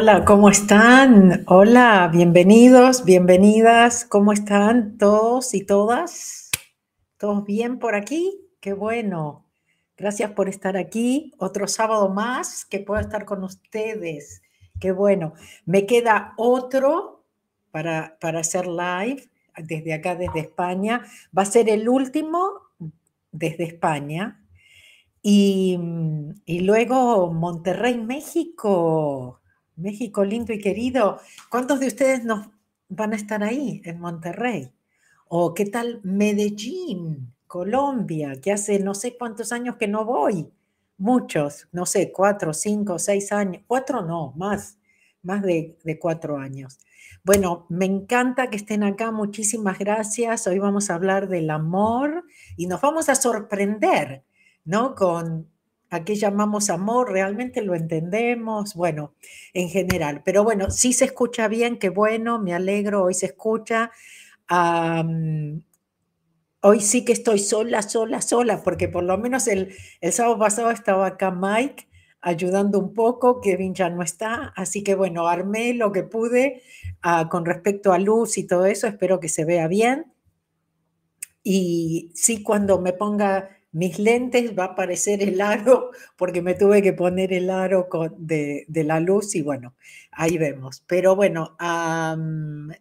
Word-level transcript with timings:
Hola, 0.00 0.24
¿cómo 0.24 0.48
están? 0.48 1.44
Hola, 1.46 2.08
bienvenidos, 2.10 3.04
bienvenidas. 3.04 4.06
¿Cómo 4.06 4.32
están 4.32 4.96
todos 4.96 5.52
y 5.52 5.66
todas? 5.66 6.48
¿Todos 7.18 7.44
bien 7.44 7.78
por 7.78 7.94
aquí? 7.94 8.40
Qué 8.60 8.72
bueno. 8.72 9.44
Gracias 9.98 10.30
por 10.30 10.48
estar 10.48 10.78
aquí. 10.78 11.34
Otro 11.36 11.68
sábado 11.68 12.08
más 12.08 12.64
que 12.64 12.78
puedo 12.78 12.98
estar 12.98 13.26
con 13.26 13.44
ustedes. 13.44 14.40
Qué 14.80 14.90
bueno. 14.90 15.34
Me 15.66 15.84
queda 15.84 16.32
otro 16.38 17.26
para, 17.70 18.16
para 18.22 18.40
hacer 18.40 18.68
live 18.68 19.28
desde 19.58 19.92
acá, 19.92 20.14
desde 20.14 20.40
España. 20.40 21.04
Va 21.36 21.42
a 21.42 21.44
ser 21.44 21.68
el 21.68 21.90
último 21.90 22.52
desde 23.32 23.64
España. 23.64 24.42
Y, 25.20 25.78
y 26.46 26.60
luego 26.60 27.30
Monterrey, 27.30 27.98
México. 27.98 29.39
México 29.80 30.24
lindo 30.24 30.52
y 30.52 30.58
querido. 30.58 31.20
¿Cuántos 31.50 31.80
de 31.80 31.86
ustedes 31.88 32.24
nos 32.24 32.48
van 32.88 33.12
a 33.12 33.16
estar 33.16 33.42
ahí 33.42 33.82
en 33.84 34.00
Monterrey? 34.00 34.72
¿O 35.28 35.54
qué 35.54 35.66
tal 35.66 36.00
Medellín, 36.02 37.34
Colombia, 37.46 38.40
que 38.40 38.52
hace 38.52 38.78
no 38.80 38.94
sé 38.94 39.16
cuántos 39.16 39.52
años 39.52 39.76
que 39.76 39.88
no 39.88 40.04
voy? 40.04 40.50
Muchos, 40.98 41.68
no 41.72 41.86
sé, 41.86 42.12
cuatro, 42.12 42.52
cinco, 42.52 42.98
seis 42.98 43.32
años. 43.32 43.62
Cuatro 43.66 44.02
no, 44.02 44.32
más, 44.36 44.78
más 45.22 45.42
de, 45.42 45.76
cuatro 46.00 46.36
años. 46.36 46.78
Bueno, 47.24 47.66
me 47.68 47.86
encanta 47.86 48.50
que 48.50 48.56
estén 48.56 48.82
acá. 48.82 49.10
Muchísimas 49.10 49.78
gracias. 49.78 50.46
Hoy 50.46 50.58
vamos 50.58 50.90
a 50.90 50.94
hablar 50.94 51.28
del 51.28 51.50
amor 51.50 52.24
y 52.56 52.66
nos 52.66 52.80
vamos 52.80 53.08
a 53.08 53.14
sorprender, 53.14 54.24
¿no? 54.64 54.94
Con 54.94 55.49
¿A 55.90 56.04
qué 56.04 56.14
llamamos 56.14 56.70
amor? 56.70 57.12
¿Realmente 57.12 57.62
lo 57.62 57.74
entendemos? 57.74 58.74
Bueno, 58.74 59.14
en 59.52 59.68
general. 59.68 60.22
Pero 60.24 60.44
bueno, 60.44 60.70
sí 60.70 60.92
se 60.92 61.06
escucha 61.06 61.48
bien, 61.48 61.78
qué 61.78 61.88
bueno, 61.88 62.38
me 62.38 62.54
alegro, 62.54 63.04
hoy 63.04 63.14
se 63.14 63.26
escucha. 63.26 63.90
hoy 66.62 66.80
sí 66.80 67.04
que 67.04 67.12
estoy 67.12 67.38
sola, 67.38 67.82
sola, 67.82 68.22
sola, 68.22 68.62
porque 68.62 68.88
por 68.88 69.04
lo 69.04 69.18
menos 69.18 69.48
el, 69.48 69.74
el 70.00 70.12
sábado 70.12 70.38
pasado 70.38 70.70
estaba 70.70 71.06
acá 71.06 71.30
Mike 71.30 71.88
ayudando 72.20 72.78
un 72.78 72.92
poco, 72.94 73.40
Kevin 73.40 73.74
ya 73.74 73.88
no 73.90 74.02
está, 74.02 74.52
así 74.56 74.82
que 74.84 74.94
bueno, 74.94 75.26
armé 75.28 75.72
lo 75.74 75.90
que 75.92 76.02
pude 76.02 76.62
ah, 77.02 77.28
con 77.30 77.46
respecto 77.46 77.92
a 77.92 77.98
luz 77.98 78.36
y 78.38 78.46
todo 78.46 78.66
eso, 78.66 78.86
espero 78.86 79.20
que 79.20 79.28
se 79.28 79.44
vea 79.44 79.68
bien. 79.68 80.12
Y 81.42 82.12
sí, 82.14 82.42
cuando 82.42 82.80
me 82.80 82.92
ponga 82.92 83.48
mis 83.72 83.98
lentes 83.98 84.58
va 84.58 84.64
a 84.64 84.66
aparecer 84.68 85.22
el 85.22 85.40
aro 85.40 85.90
porque 86.16 86.42
me 86.42 86.54
tuve 86.54 86.82
que 86.82 86.92
poner 86.92 87.32
el 87.32 87.50
aro 87.50 87.88
de, 88.16 88.66
la 88.68 89.00
luz 89.00 89.34
y 89.36 89.42
bueno, 89.42 89.74
ahí 90.10 90.38
vemos. 90.38 90.82
Pero 90.86 91.14
bueno, 91.14 91.56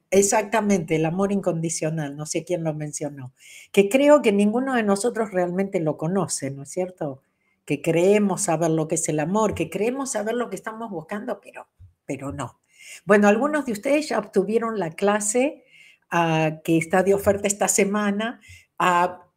exactamente, 0.10 0.96
el 0.96 1.06
amor 1.06 1.32
incondicional, 1.32 2.16
no 2.16 2.26
sé 2.26 2.44
quién 2.44 2.64
lo 2.64 2.74
mencionó, 2.74 3.34
que 3.72 3.90
creo 3.90 4.22
que 4.22 4.32
ninguno 4.32 4.74
de 4.76 4.84
nosotros 4.84 5.32
realmente 5.32 5.80
lo 5.80 5.98
conoce, 5.98 6.50
¿no 6.50 6.64
es 6.64 6.70
cierto? 6.70 7.22
Que 7.66 7.82
creemos 7.82 8.44
saber 8.44 8.72
lo 8.72 8.88
que 8.88 8.96
es 8.96 9.08
el 9.10 9.20
amor, 9.20 9.54
que 9.54 9.70
creemos 9.70 10.12
saber 10.12 10.34
lo 10.34 10.50
que 10.50 10.56
estamos 10.56 10.90
buscando, 10.90 11.40
pero, 11.40 11.68
pero 12.06 12.32
no. 12.32 12.60
Bueno, 13.06 13.28
algunos 13.28 13.66
de 13.66 13.74
ustedes 13.74 14.10
ya 14.10 14.18
obtuvieron 14.18 14.80
la 14.80 14.90
clase 14.90 15.66
ah, 16.10 16.62
que 16.64 16.78
está 16.78 17.04
de 17.04 17.14
oferta 17.14 17.48
esta 17.48 17.68
semana. 17.68 18.42
Uh, 18.80 19.29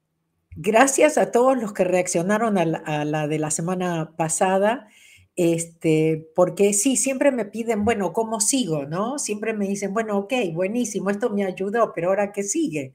gracias 0.56 1.18
a 1.18 1.30
todos 1.30 1.56
los 1.56 1.72
que 1.72 1.84
reaccionaron 1.84 2.58
a 2.58 3.04
la, 3.04 3.28
de 3.28 3.38
la 3.38 3.50
semana 3.50 4.14
pasada, 4.16 4.88
este, 5.36 6.28
porque 6.34 6.72
sí, 6.74 6.96
siempre 6.96 7.32
me 7.32 7.44
piden, 7.46 7.84
bueno, 7.84 8.12
¿cómo 8.12 8.40
sigo? 8.40 8.84
¿No? 8.86 9.18
Siempre 9.18 9.54
me 9.54 9.66
dicen, 9.66 9.94
bueno, 9.94 10.18
ok, 10.18 10.32
buenísimo, 10.52 11.10
esto 11.10 11.30
me 11.30 11.44
ayudó, 11.44 11.92
pero 11.94 12.08
ahora 12.08 12.32
qué 12.32 12.42
sigue. 12.42 12.94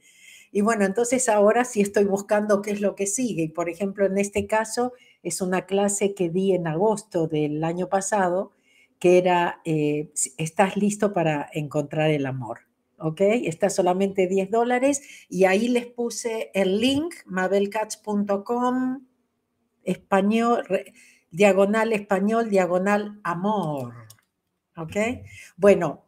Y 0.51 0.61
bueno, 0.61 0.85
entonces 0.85 1.29
ahora 1.29 1.65
sí 1.65 1.81
estoy 1.81 2.05
buscando 2.05 2.61
qué 2.61 2.71
es 2.71 2.81
lo 2.81 2.95
que 2.95 3.07
sigue. 3.07 3.43
Y 3.43 3.47
por 3.49 3.69
ejemplo, 3.69 4.05
en 4.05 4.17
este 4.17 4.47
caso 4.47 4.93
es 5.23 5.41
una 5.41 5.65
clase 5.65 6.13
que 6.13 6.29
di 6.29 6.53
en 6.53 6.67
agosto 6.67 7.27
del 7.27 7.63
año 7.63 7.89
pasado, 7.89 8.53
que 8.99 9.17
era, 9.17 9.61
eh, 9.65 10.11
¿estás 10.37 10.77
listo 10.77 11.13
para 11.13 11.49
encontrar 11.53 12.09
el 12.11 12.25
amor? 12.25 12.66
¿Ok? 12.99 13.21
Está 13.21 13.69
solamente 13.69 14.27
10 14.27 14.51
dólares 14.51 15.01
y 15.29 15.45
ahí 15.45 15.67
les 15.67 15.85
puse 15.85 16.51
el 16.53 16.79
link, 16.79 17.13
mabelcats.com, 17.25 19.05
español, 19.83 20.65
diagonal 21.31 21.93
español, 21.93 22.49
diagonal 22.49 23.19
amor, 23.23 23.93
¿ok? 24.75 24.95
Bueno, 25.55 26.05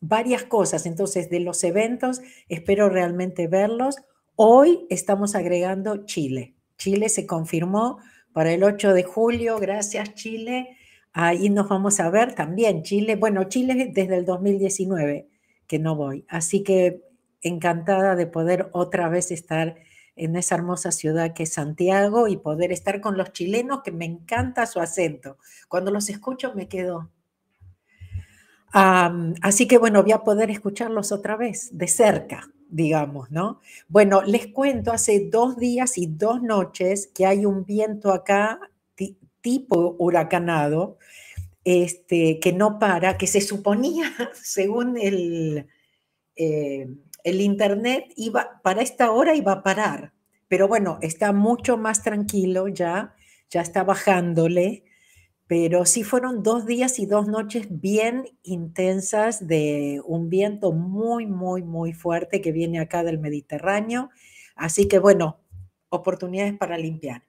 varias 0.00 0.44
cosas, 0.44 0.86
entonces, 0.86 1.30
de 1.30 1.40
los 1.40 1.64
eventos, 1.64 2.20
espero 2.48 2.88
realmente 2.88 3.48
verlos. 3.48 3.96
Hoy 4.36 4.86
estamos 4.90 5.34
agregando 5.34 6.04
Chile. 6.04 6.54
Chile 6.76 7.08
se 7.08 7.26
confirmó 7.26 7.98
para 8.32 8.52
el 8.52 8.64
8 8.64 8.92
de 8.92 9.04
julio, 9.04 9.58
gracias 9.58 10.14
Chile. 10.14 10.76
Ahí 11.14 11.48
nos 11.48 11.68
vamos 11.68 12.00
a 12.00 12.10
ver 12.10 12.34
también. 12.34 12.82
Chile, 12.82 13.14
bueno, 13.14 13.44
Chile 13.44 13.90
desde 13.94 14.16
el 14.16 14.24
2019 14.24 15.28
que 15.66 15.78
no 15.78 15.94
voy. 15.94 16.26
Así 16.28 16.64
que 16.64 17.02
encantada 17.40 18.16
de 18.16 18.26
poder 18.26 18.68
otra 18.72 19.08
vez 19.08 19.30
estar 19.30 19.76
en 20.16 20.36
esa 20.36 20.56
hermosa 20.56 20.90
ciudad 20.90 21.32
que 21.32 21.44
es 21.44 21.52
Santiago 21.52 22.26
y 22.26 22.36
poder 22.36 22.72
estar 22.72 23.00
con 23.00 23.16
los 23.16 23.32
chilenos, 23.32 23.82
que 23.82 23.92
me 23.92 24.04
encanta 24.04 24.66
su 24.66 24.80
acento. 24.80 25.38
Cuando 25.68 25.92
los 25.92 26.08
escucho 26.08 26.52
me 26.54 26.68
quedo. 26.68 27.10
así 28.72 29.68
que 29.68 29.78
bueno, 29.78 30.02
voy 30.02 30.12
a 30.12 30.24
poder 30.24 30.50
escucharlos 30.50 31.12
otra 31.12 31.36
vez, 31.36 31.70
de 31.78 31.86
cerca, 31.86 32.50
digamos, 32.68 33.30
¿no? 33.30 33.60
Bueno, 33.88 34.22
les 34.22 34.48
cuento, 34.48 34.92
hace 34.92 35.28
dos 35.30 35.56
días 35.58 35.96
y 35.96 36.06
dos 36.06 36.42
noches 36.42 37.08
que 37.14 37.24
hay 37.24 37.46
un 37.46 37.64
viento 37.64 38.12
acá 38.12 38.58
tipo 39.44 39.94
huracanado, 39.98 40.96
este, 41.64 42.40
que 42.40 42.54
no 42.54 42.78
para, 42.78 43.18
que 43.18 43.26
se 43.26 43.42
suponía, 43.42 44.10
según 44.42 44.96
el, 44.96 45.66
eh, 46.34 46.88
el 47.24 47.40
Internet, 47.42 48.06
iba, 48.16 48.62
para 48.62 48.80
esta 48.80 49.12
hora 49.12 49.34
iba 49.36 49.52
a 49.52 49.62
parar. 49.62 50.14
Pero 50.48 50.66
bueno, 50.66 50.98
está 51.02 51.32
mucho 51.34 51.76
más 51.76 52.02
tranquilo 52.02 52.68
ya, 52.68 53.14
ya 53.50 53.60
está 53.60 53.84
bajándole, 53.84 54.84
pero 55.46 55.84
sí 55.84 56.04
fueron 56.04 56.42
dos 56.42 56.64
días 56.64 56.98
y 56.98 57.04
dos 57.04 57.28
noches 57.28 57.66
bien 57.68 58.24
intensas 58.42 59.46
de 59.46 60.00
un 60.06 60.30
viento 60.30 60.72
muy, 60.72 61.26
muy, 61.26 61.62
muy 61.62 61.92
fuerte 61.92 62.40
que 62.40 62.52
viene 62.52 62.78
acá 62.78 63.04
del 63.04 63.18
Mediterráneo. 63.18 64.08
Así 64.56 64.88
que 64.88 64.98
bueno, 64.98 65.38
oportunidades 65.90 66.54
para 66.56 66.78
limpiar. 66.78 67.24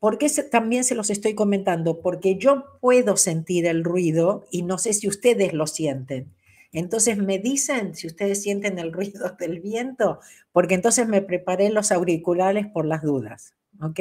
¿Por 0.00 0.16
qué 0.16 0.30
también 0.50 0.82
se 0.82 0.94
los 0.94 1.10
estoy 1.10 1.34
comentando? 1.34 2.00
Porque 2.00 2.36
yo 2.36 2.78
puedo 2.80 3.18
sentir 3.18 3.66
el 3.66 3.84
ruido 3.84 4.46
y 4.50 4.62
no 4.62 4.78
sé 4.78 4.94
si 4.94 5.06
ustedes 5.06 5.52
lo 5.52 5.66
sienten. 5.66 6.32
Entonces 6.72 7.18
me 7.18 7.38
dicen 7.38 7.94
si 7.94 8.06
ustedes 8.06 8.42
sienten 8.42 8.78
el 8.78 8.92
ruido 8.92 9.36
del 9.38 9.60
viento, 9.60 10.20
porque 10.52 10.74
entonces 10.74 11.06
me 11.06 11.20
preparé 11.20 11.68
los 11.70 11.92
auriculares 11.92 12.66
por 12.66 12.86
las 12.86 13.02
dudas. 13.02 13.54
¿Ok? 13.80 14.00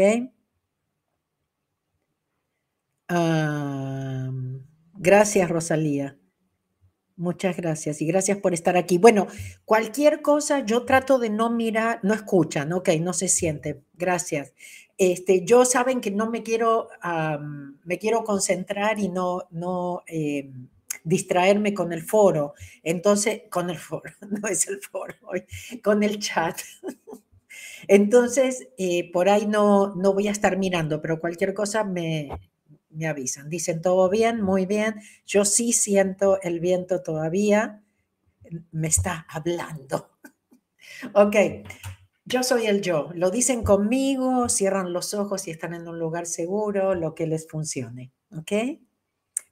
gracias, 5.00 5.50
Rosalía. 5.50 6.16
Muchas 7.18 7.57
gracias 7.57 8.01
y 8.01 8.06
gracias 8.06 8.38
por 8.38 8.54
estar 8.54 8.78
aquí. 8.78 9.00
Bueno, 9.00 9.28
cualquier 9.66 10.22
cosa 10.22 10.63
yo 10.63 10.86
trato 10.86 11.18
de 11.18 11.31
no 11.31 11.50
mirar, 11.50 12.00
no 12.04 12.13
escuchan, 12.13 12.72
ok, 12.72 12.90
no 13.01 13.13
se 13.13 13.28
siente. 13.28 13.81
Gracias. 13.96 14.54
Este, 15.00 15.46
yo 15.46 15.63
saben 15.63 16.01
que 16.01 16.12
no 16.12 16.30
me 16.30 16.44
quiero, 16.44 16.90
me 17.86 17.98
quiero 17.98 18.25
concentrar 18.25 19.00
y 19.00 19.07
no, 19.07 19.48
no 19.50 20.04
eh, 20.07 20.51
distraerme 21.06 21.74
con 21.74 21.94
el 21.94 22.04
foro. 22.04 22.54
Entonces, 22.84 23.44
con 23.50 23.69
el 23.69 23.78
foro, 23.78 24.12
no 24.30 24.46
es 24.50 24.68
el 24.68 24.81
foro 24.81 25.16
hoy, 25.24 25.46
con 25.81 26.04
el 26.04 26.19
chat. 26.19 26.60
Entonces, 27.88 28.68
eh, 28.78 29.10
por 29.13 29.30
ahí 29.30 29.48
no, 29.48 29.96
no 29.96 30.13
voy 30.13 30.28
a 30.28 30.31
estar 30.31 30.57
mirando, 30.57 31.01
pero 31.01 31.22
cualquier 31.22 31.54
cosa 31.54 31.86
me, 31.86 32.30
me 32.90 33.07
avisan. 33.07 33.50
Dicen 33.50 33.81
todo 33.81 34.10
bien, 34.10 34.42
muy 34.42 34.66
bien. 34.66 34.96
Yo 35.25 35.46
sí 35.46 35.72
siento 35.72 36.42
el 36.42 36.60
viento 36.60 37.01
todavía. 37.01 37.81
Me 38.74 38.90
está 38.90 39.25
hablando. 39.30 40.10
ok, 41.13 41.36
yo 42.29 42.43
soy 42.43 42.67
el 42.67 42.81
yo. 42.81 43.09
Lo 43.15 43.31
dicen 43.31 43.63
conmigo, 43.63 44.49
cierran 44.49 44.93
los 44.93 45.15
ojos 45.15 45.47
y 45.47 45.51
están 45.51 45.73
en 45.73 45.87
un 45.87 45.97
lugar 45.97 46.27
seguro, 46.27 46.93
lo 46.93 47.15
que 47.15 47.25
les 47.25 47.47
funcione. 47.47 48.11
Ok. 48.37 48.51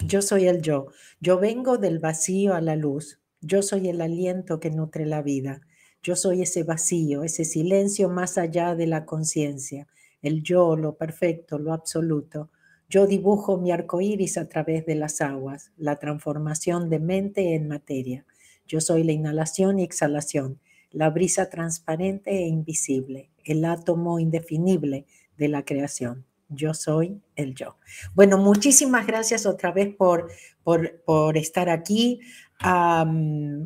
Yo 0.05 0.21
soy 0.21 0.47
el 0.47 0.61
yo. 0.61 0.85
Yo 1.19 1.39
vengo 1.39 1.79
del 1.79 1.97
vacío 1.97 2.53
a 2.53 2.61
la 2.61 2.75
luz. 2.75 3.19
Yo 3.41 3.63
soy 3.63 3.89
el 3.89 3.99
aliento 3.99 4.59
que 4.59 4.69
nutre 4.69 5.07
la 5.07 5.23
vida. 5.23 5.61
Yo 6.03 6.15
soy 6.15 6.43
ese 6.43 6.63
vacío, 6.63 7.23
ese 7.23 7.45
silencio 7.45 8.09
más 8.09 8.37
allá 8.37 8.75
de 8.75 8.85
la 8.85 9.05
conciencia. 9.05 9.87
El 10.21 10.43
yo, 10.43 10.75
lo 10.75 10.97
perfecto, 10.97 11.57
lo 11.57 11.73
absoluto 11.73 12.51
Yo 12.89 13.07
dibujo 13.07 13.57
mi 13.57 13.71
arco 13.71 14.01
iris 14.01 14.37
a 14.37 14.47
través 14.47 14.85
de 14.85 14.95
las 14.95 15.19
aguas, 15.21 15.71
la 15.77 15.97
transformación 15.97 16.89
de 16.91 16.99
mente 16.99 17.55
en 17.55 17.67
materia. 17.67 18.25
Yo 18.67 18.81
soy 18.81 19.03
la 19.03 19.13
inhalación 19.13 19.79
y 19.79 19.83
exhalación, 19.83 20.59
la 20.97 21.11
brisa 21.11 21.47
transparente 21.47 22.31
e 22.31 22.47
invisible, 22.47 23.29
el 23.45 23.63
átomo 23.65 24.19
indefinible 24.19 25.05
de 25.37 25.47
la 25.47 25.63
creación. 25.63 26.25
Yo 26.49 26.73
soy 26.73 27.21
el 27.35 27.53
yo. 27.53 27.75
Bueno, 28.15 28.39
muchísimas 28.39 29.05
gracias 29.05 29.45
otra 29.45 29.71
vez 29.71 29.93
por, 29.95 30.31
por, 30.63 31.37
estar 31.37 31.69
aquí. 31.69 32.19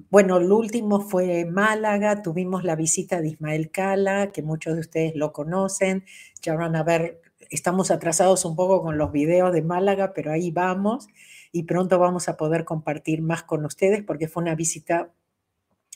bueno, 0.10 0.38
el 0.38 0.52
último 0.52 1.00
fue 1.00 1.46
Málaga, 1.46 2.22
tuvimos 2.22 2.66
la 2.66 2.76
visita 2.76 3.22
de 3.22 3.30
Ismael 3.30 3.72
Cala, 3.72 4.32
que 4.34 4.42
muchos 4.42 4.74
de 4.74 4.82
ustedes 4.82 5.16
lo 5.16 5.32
conocen, 5.32 6.04
ya 6.42 6.56
van 6.56 6.76
a 6.76 6.84
ver 6.84 7.22
estamos 7.50 7.92
atrasados 7.92 8.46
un 8.46 8.56
poco 8.56 8.82
con 8.82 8.98
los 8.98 9.12
videos 9.12 9.54
de 9.54 9.62
Málaga, 9.62 10.14
pero 10.14 10.32
ahí 10.32 10.52
vamos 10.52 11.08
y 11.52 11.64
pronto 11.64 12.00
vamos 12.00 12.30
a 12.30 12.38
poder 12.38 12.66
compartir 12.66 13.22
más 13.22 13.44
con 13.44 13.66
ustedes 13.66 14.04
porque 14.04 14.28
fue 14.28 14.44
una 14.44 14.56
visita 14.56 15.12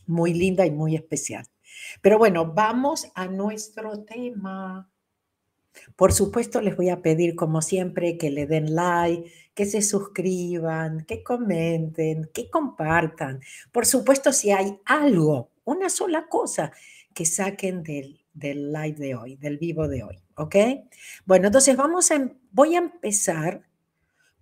muy 0.08 0.34
linda 0.34 0.66
y 0.66 0.72
muy 0.72 0.96
especial. 0.96 1.46
Pero 2.02 2.18
bueno, 2.18 2.54
vamos 2.54 3.08
a 3.16 3.28
nuestro 3.28 4.04
tema. 4.04 4.90
Por 5.96 6.14
supuesto, 6.14 6.62
les 6.62 6.76
voy 6.76 6.90
a 6.90 7.02
pedir, 7.02 7.36
como 7.36 7.62
siempre, 7.62 8.18
que 8.18 8.30
le 8.30 8.48
den 8.48 8.76
like, 8.76 9.32
que 9.54 9.66
se 9.66 9.82
suscriban, 9.82 11.06
que 11.06 11.24
comenten, 11.24 12.30
que 12.34 12.50
compartan. 12.50 13.42
Por 13.72 13.86
supuesto, 13.86 14.32
si 14.32 14.52
hay 14.52 14.80
algo, 14.86 15.52
una 15.64 15.90
sola 15.90 16.28
cosa 16.28 16.72
que 17.14 17.26
saquen 17.26 17.84
del, 17.84 18.26
del 18.34 18.72
live 18.72 18.98
de 18.98 19.16
hoy, 19.16 19.36
del 19.36 19.58
vivo 19.58 19.88
de 19.88 20.04
hoy. 20.04 20.22
¿Ok? 20.38 20.56
Bueno, 21.26 21.48
entonces 21.48 21.76
vamos 21.76 22.12
a, 22.12 22.16
em, 22.16 22.34
voy 22.52 22.76
a 22.76 22.80
empezar 22.80 23.64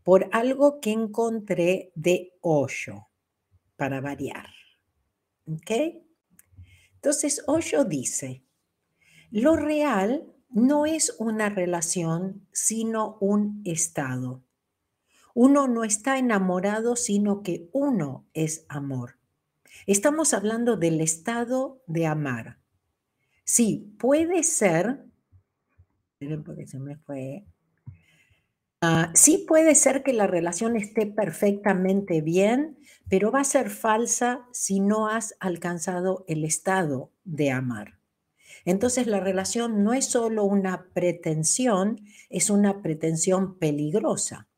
por 0.04 0.28
algo 0.32 0.82
que 0.82 0.92
encontré 0.92 1.92
de 1.96 2.34
Osho, 2.42 3.08
para 3.76 4.02
variar. 4.02 4.50
¿Ok? 5.46 5.72
Entonces, 6.96 7.44
Osho 7.48 7.86
dice, 7.86 8.44
lo 9.30 9.56
real 9.56 10.34
no 10.50 10.86
es 10.86 11.16
una 11.20 11.50
relación, 11.50 12.48
sino 12.52 13.18
un 13.20 13.62
estado. 13.66 14.44
Uno 15.34 15.68
no 15.68 15.84
está 15.84 16.18
enamorado, 16.18 16.96
sino 16.96 17.42
que 17.42 17.68
uno 17.74 18.28
es 18.34 18.66
amor. 18.70 19.18
Estamos 19.88 20.34
hablando 20.34 20.78
del 20.78 21.02
estado 21.02 21.82
de 21.88 22.06
amar. 22.06 22.60
Sí, 23.44 23.96
puede 24.00 24.44
ser, 24.44 25.04
porque 26.46 26.68
se 26.68 26.80
me 26.80 26.96
fue. 26.98 27.46
Ah, 28.86 29.14
sí 29.16 29.46
puede 29.48 29.76
ser 29.76 30.04
que 30.04 30.12
la 30.12 30.28
relación 30.28 30.76
esté 30.76 31.06
perfectamente 31.06 32.20
bien, 32.20 32.78
pero 33.10 33.32
va 33.32 33.40
a 33.40 33.46
ser 33.46 33.70
falsa 33.70 34.46
si 34.52 34.82
no 34.82 35.08
has 35.08 35.38
alcanzado 35.40 36.26
el 36.28 36.44
estado 36.44 37.10
de 37.24 37.50
amar. 37.50 37.98
Entonces 38.66 39.08
la 39.08 39.22
relación 39.22 39.86
no 39.86 39.94
es 39.94 40.08
solo 40.08 40.44
una 40.44 40.90
pretensión, 40.94 42.02
es 42.30 42.50
una 42.50 42.82
pretensión 42.82 43.58
peligrosa, 43.58 44.50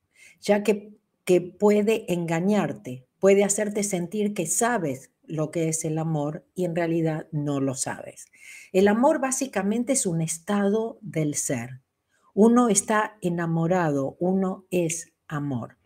ya 0.42 0.64
que, 0.64 0.98
que 1.24 1.42
puede 1.42 2.12
engañarte, 2.12 3.06
puede 3.20 3.44
hacerte 3.44 3.84
sentir 3.84 4.34
que 4.34 4.48
sabes 4.48 5.12
lo 5.28 5.52
que 5.52 5.70
es 5.70 5.86
el 5.86 6.00
amor 6.00 6.48
y 6.56 6.66
en 6.66 6.76
realidad 6.76 7.28
no 7.32 7.60
lo 7.60 7.76
sabes. 7.76 8.26
El 8.74 8.88
amor 8.88 9.22
básicamente 9.22 9.94
es 9.94 10.08
un 10.08 10.24
estado 10.24 10.98
del 11.02 11.36
ser. 11.36 11.85
Uno 12.36 12.70
está 12.70 13.18
enamorado, 13.22 14.16
uno 14.20 14.68
es 14.70 15.12
amor. 15.28 15.80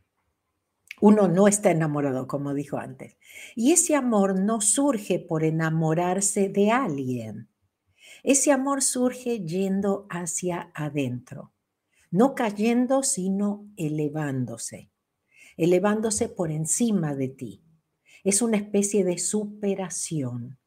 Uno 0.99 1.29
no 1.29 1.47
está 1.47 1.71
enamorado, 1.71 2.27
como 2.27 2.53
dijo 2.53 2.77
antes. 2.77 3.15
Y 3.55 3.71
ese 3.71 3.95
amor 3.95 4.37
no 4.37 4.59
surge 4.59 5.19
por 5.19 5.45
enamorarse 5.45 6.49
de 6.49 6.71
alguien. 6.71 7.47
Ese 8.23 8.51
amor 8.51 8.81
surge 8.81 9.45
yendo 9.45 10.05
hacia 10.09 10.71
adentro, 10.73 11.53
no 12.11 12.35
cayendo, 12.35 13.03
sino 13.03 13.65
elevándose, 13.77 14.91
elevándose 15.55 16.27
por 16.27 16.51
encima 16.51 17.15
de 17.15 17.29
ti 17.29 17.63
es 18.23 18.41
una 18.41 18.57
especie 18.57 19.03
de 19.03 19.17
superación. 19.17 20.57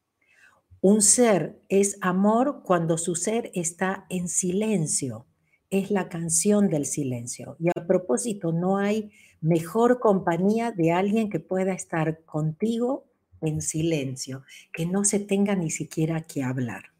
Un 0.81 1.01
ser 1.01 1.61
es 1.69 1.97
amor 2.01 2.63
cuando 2.63 2.97
su 2.97 3.15
ser 3.15 3.51
está 3.53 4.05
en 4.09 4.27
silencio. 4.27 5.27
Es 5.73 5.89
la 5.89 6.07
canción 6.07 6.69
del 6.69 6.85
silencio. 6.85 7.55
Y 7.59 7.69
a 7.69 7.87
propósito, 7.87 8.51
no 8.51 8.77
hay 8.77 9.09
mejor 9.41 9.99
compañía 9.99 10.71
de 10.71 10.91
alguien 10.91 11.31
que 11.31 11.39
pueda 11.39 11.73
estar 11.73 12.23
contigo 12.25 13.05
en 13.41 13.59
silencio, 13.59 14.43
que 14.71 14.85
no 14.85 15.03
se 15.03 15.17
tenga 15.19 15.55
ni 15.55 15.71
siquiera 15.71 16.27
que 16.27 16.43
hablar. 16.43 16.91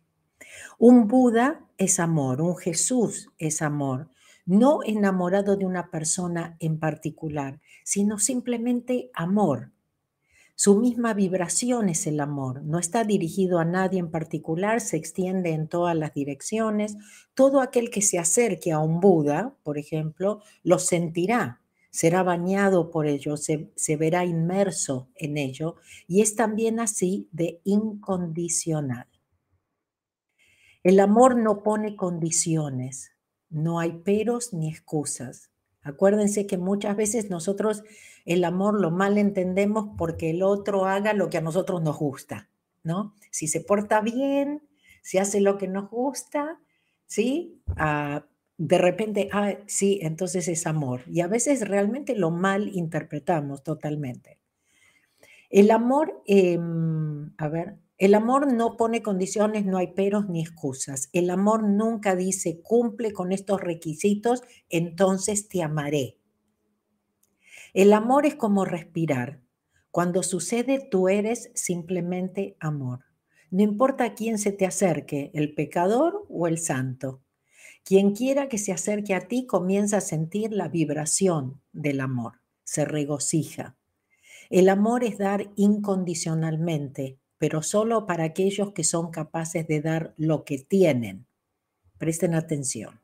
Un 0.80 1.08
Buda 1.08 1.64
es 1.78 2.00
amor, 2.00 2.42
un 2.42 2.58
Jesús 2.58 3.30
es 3.38 3.62
amor, 3.62 4.10
no 4.48 4.80
enamorado 4.84 5.56
de 5.56 5.68
una 5.68 5.92
persona 5.92 6.58
en 6.60 6.80
particular, 6.80 7.62
sino 7.84 8.18
simplemente 8.18 9.12
amor, 9.13 9.73
su 10.55 10.77
misma 10.77 11.13
vibración 11.13 11.89
es 11.89 12.05
el 12.05 12.19
amor, 12.19 12.63
no 12.63 12.77
está 12.77 13.03
dirigido 13.03 13.57
a 13.57 13.65
nadie 13.65 14.00
en 14.00 14.12
particular, 14.12 14.81
se 14.81 14.98
extiende 14.98 15.51
en 15.51 15.67
todas 15.67 15.95
las 15.95 16.13
direcciones. 16.13 16.95
Todo 17.33 17.60
aquel 17.60 17.89
que 17.89 18.01
se 18.01 18.19
acerque 18.19 18.72
a 18.72 18.79
un 18.79 19.00
Buda, 19.00 19.55
por 19.63 19.79
ejemplo, 19.79 20.41
lo 20.63 20.77
sentirá, 20.77 21.62
será 21.89 22.22
bañado 22.22 22.91
por 22.91 23.07
ello, 23.07 23.36
se, 23.36 23.72
se 23.75 23.98
verá 23.98 24.25
inmerso 24.25 25.10
en 25.15 25.38
ello 25.38 25.75
y 26.07 26.22
es 26.22 26.36
también 26.36 26.79
así 26.79 27.27
de 27.31 27.60
incondicional. 27.63 29.07
El 30.83 31.00
amor 31.00 31.36
no 31.36 31.63
pone 31.63 31.95
condiciones, 31.95 33.12
no 33.50 33.79
hay 33.79 33.91
peros 33.91 34.53
ni 34.53 34.69
excusas. 34.69 35.52
Acuérdense 35.84 36.48
que 36.48 36.58
muchas 36.58 36.96
veces 36.96 37.30
nosotros 37.30 37.84
el 38.25 38.44
amor 38.46 38.80
lo 38.80 38.90
mal 38.90 39.18
entendemos 39.18 39.90
porque 39.98 40.30
el 40.30 40.42
otro 40.44 40.86
haga 40.86 41.13
lo 41.13 41.30
que 41.30 41.38
a 41.38 41.42
nosotros 41.42 41.82
nos 41.82 41.98
gusta, 41.98 42.50
¿no? 42.84 43.13
Si 43.32 43.48
se 43.48 43.62
porta 43.62 44.02
bien, 44.02 44.63
si 45.02 45.18
hace 45.18 45.42
lo 45.42 45.58
que 45.58 45.68
nos 45.68 45.90
gusta, 45.90 46.60
¿sí? 47.06 47.62
Ah, 47.78 48.25
de 48.58 48.78
repente, 48.78 49.30
ah, 49.34 49.56
sí, 49.68 50.00
entonces 50.02 50.48
es 50.48 50.66
amor. 50.68 51.02
Y 51.08 51.22
a 51.22 51.28
veces 51.28 51.68
realmente 51.68 52.16
lo 52.16 52.32
mal 52.32 52.70
interpretamos 52.74 53.63
totalmente. 53.63 54.40
El 55.50 55.70
amor, 55.72 56.24
em, 56.25 57.32
a 57.38 57.48
ver, 57.50 57.75
el 58.03 58.15
amor 58.15 58.51
no 58.51 58.75
pone 58.75 59.01
condiciones, 59.01 59.65
no 59.65 59.77
hay 59.77 59.93
peros 59.93 60.27
ni 60.27 60.41
excusas. 60.41 61.07
El 61.13 61.29
amor 61.29 61.63
nunca 61.63 62.17
dice, 62.17 62.60
cumple 62.62 63.13
con 63.13 63.31
estos 63.31 63.62
requisitos, 63.62 64.41
entonces 64.67 65.48
te 65.48 65.63
amaré. 65.63 66.17
El 67.74 67.93
amor 67.93 68.25
es 68.25 68.36
como 68.36 68.65
respirar. 68.65 69.39
Cuando 69.89 70.22
sucede, 70.22 70.86
tú 70.91 71.07
eres 71.07 71.50
simplemente 71.55 72.57
amor. 72.60 73.05
No 73.51 73.63
importa 73.63 74.03
a 74.03 74.15
quién 74.15 74.38
se 74.38 74.51
te 74.51 74.65
acerque, 74.65 75.31
el 75.33 75.55
pecador 75.55 76.25
o 76.27 76.48
el 76.48 76.57
santo. 76.57 77.22
Quien 77.86 78.13
quiera 78.13 78.50
que 78.50 78.57
se 78.57 78.74
acerque 78.74 79.15
a 79.15 79.29
ti 79.29 79.45
comienza 79.45 80.00
a 80.00 80.01
sentir 80.01 80.51
la 80.51 80.67
vibración 80.67 81.62
del 81.72 82.01
amor, 82.01 82.41
se 82.65 82.83
regocija. 82.83 83.77
El 84.50 84.67
amor 84.67 85.05
es 85.05 85.17
dar 85.17 85.51
incondicionalmente, 85.55 87.17
pero 87.44 87.62
solo 87.62 88.06
para 88.06 88.24
aquellos 88.24 88.72
que 88.72 88.86
son 88.86 89.12
capaces 89.12 89.68
de 89.68 89.82
dar 89.82 90.14
lo 90.16 90.46
que 90.46 90.60
tienen. 90.60 91.28
Presten 91.98 92.36
atención. 92.36 93.02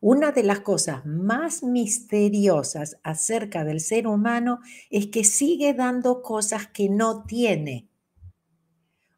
Una 0.00 0.30
de 0.30 0.44
las 0.44 0.60
cosas 0.60 1.04
más 1.04 1.64
misteriosas 1.64 3.00
acerca 3.02 3.64
del 3.64 3.80
ser 3.80 4.06
humano 4.06 4.60
es 4.90 5.08
que 5.08 5.24
sigue 5.24 5.74
dando 5.74 6.22
cosas 6.22 6.68
que 6.68 6.88
no 6.88 7.24
tiene. 7.24 7.90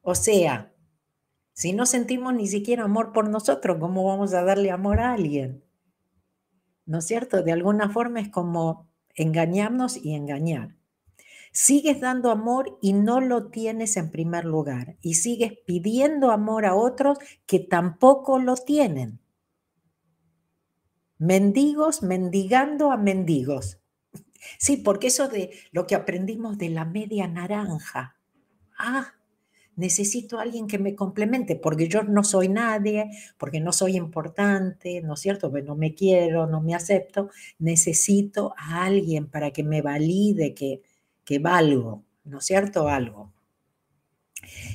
O 0.01 0.15
sea, 0.15 0.73
si 1.53 1.75
no 1.75 1.85
sentimos 1.85 2.33
ni 2.33 2.47
siquiera 2.47 2.85
amor 2.85 3.13
por 3.13 3.29
nosotros, 3.29 3.77
¿cómo 3.79 4.05
vamos 4.05 4.33
a 4.33 4.43
darle 4.43 4.71
amor 4.71 5.01
a 5.01 5.13
alguien? 5.13 5.63
¿No 6.87 7.01
es 7.01 7.05
cierto? 7.05 7.43
De 7.43 7.53
alguna 7.53 7.91
forma 7.91 8.21
es 8.21 8.31
como 8.31 8.89
engañarnos 9.17 9.99
y 9.99 10.15
engañar. 10.15 10.77
Sigues 11.53 12.01
dando 12.01 12.31
amor 12.31 12.79
y 12.81 12.95
no 12.95 13.21
lo 13.21 13.51
tienes 13.51 13.99
en 13.99 14.11
primer 14.11 14.47
lugar. 14.47 14.97
Y 15.03 15.15
sigues 15.15 15.53
pidiendo 15.67 16.31
amor 16.31 16.65
a 16.65 16.75
otros 16.75 17.19
que 17.47 17.61
tampoco 17.61 18.39
lo 18.39 18.57
tienen. 18.57 19.21
Mendigos 21.19 22.03
mendigando 22.03 22.91
a 22.91 22.97
mendigos. 22.97 23.79
Sí, 24.59 24.79
porque 24.79 25.09
eso 25.09 25.29
de 25.29 25.51
lo 25.71 25.87
que 25.87 25.95
aprendimos 25.95 26.59
de 26.59 26.71
la 26.71 26.85
media 26.87 27.29
naranja. 27.29 28.17
Ah, 28.79 29.13
necesito 29.77 30.39
a 30.39 30.43
alguien 30.43 30.67
que 30.67 30.79
me 30.79 30.95
complemente, 30.95 31.57
porque 31.57 31.89
yo 31.89 32.03
no 32.03 32.25
soy 32.25 32.49
nadie, 32.49 33.11
porque 33.39 33.61
no 33.61 33.73
soy 33.73 33.97
importante, 33.97 35.01
¿no 35.03 35.15
es 35.15 35.21
cierto? 35.21 35.51
Porque 35.51 35.67
no 35.67 35.77
me 35.77 35.95
quiero, 35.95 36.47
no 36.47 36.61
me 36.61 36.75
acepto, 36.75 37.31
necesito 37.59 38.55
a 38.57 38.85
alguien 38.85 39.29
para 39.29 39.51
que 39.51 39.65
me 39.65 39.83
valide 39.83 40.55
que, 40.55 40.83
que 41.25 41.39
valgo, 41.39 42.05
¿no 42.25 42.39
es 42.39 42.45
cierto? 42.45 42.89
Algo. 42.89 43.33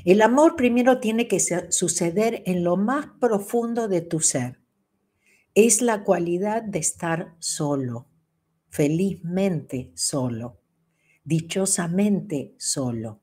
El 0.06 0.22
amor 0.22 0.56
primero 0.56 1.00
tiene 1.00 1.28
que 1.28 1.40
suceder 1.40 2.44
en 2.46 2.64
lo 2.64 2.78
más 2.78 3.08
profundo 3.20 3.88
de 3.88 4.02
tu 4.02 4.20
ser. 4.20 4.60
Es 5.54 5.82
la 5.82 6.04
cualidad 6.04 6.64
de 6.64 6.80
estar 6.80 7.36
solo, 7.40 8.08
felizmente 8.70 9.92
solo, 9.96 10.62
dichosamente 11.24 12.56
solo. 12.58 13.22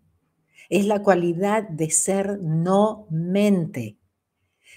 Es 0.68 0.86
la 0.86 1.02
cualidad 1.02 1.68
de 1.68 1.90
ser 1.90 2.40
no 2.42 3.06
mente, 3.10 3.98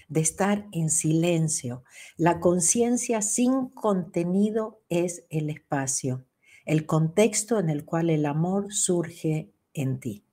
de 0.07 0.21
estar 0.21 0.67
en 0.71 0.89
silencio. 0.89 1.83
La 2.15 2.39
conciencia 2.39 3.21
sin 3.21 3.69
contenido 3.69 4.81
es 4.89 5.25
el 5.29 5.49
espacio, 5.49 6.25
el 6.67 6.85
contexto 6.85 7.59
en 7.59 7.69
el 7.69 7.85
cual 7.85 8.09
el 8.09 8.25
amor 8.25 8.73
surge 8.73 9.49
en 9.73 9.99
ti. 9.99 10.23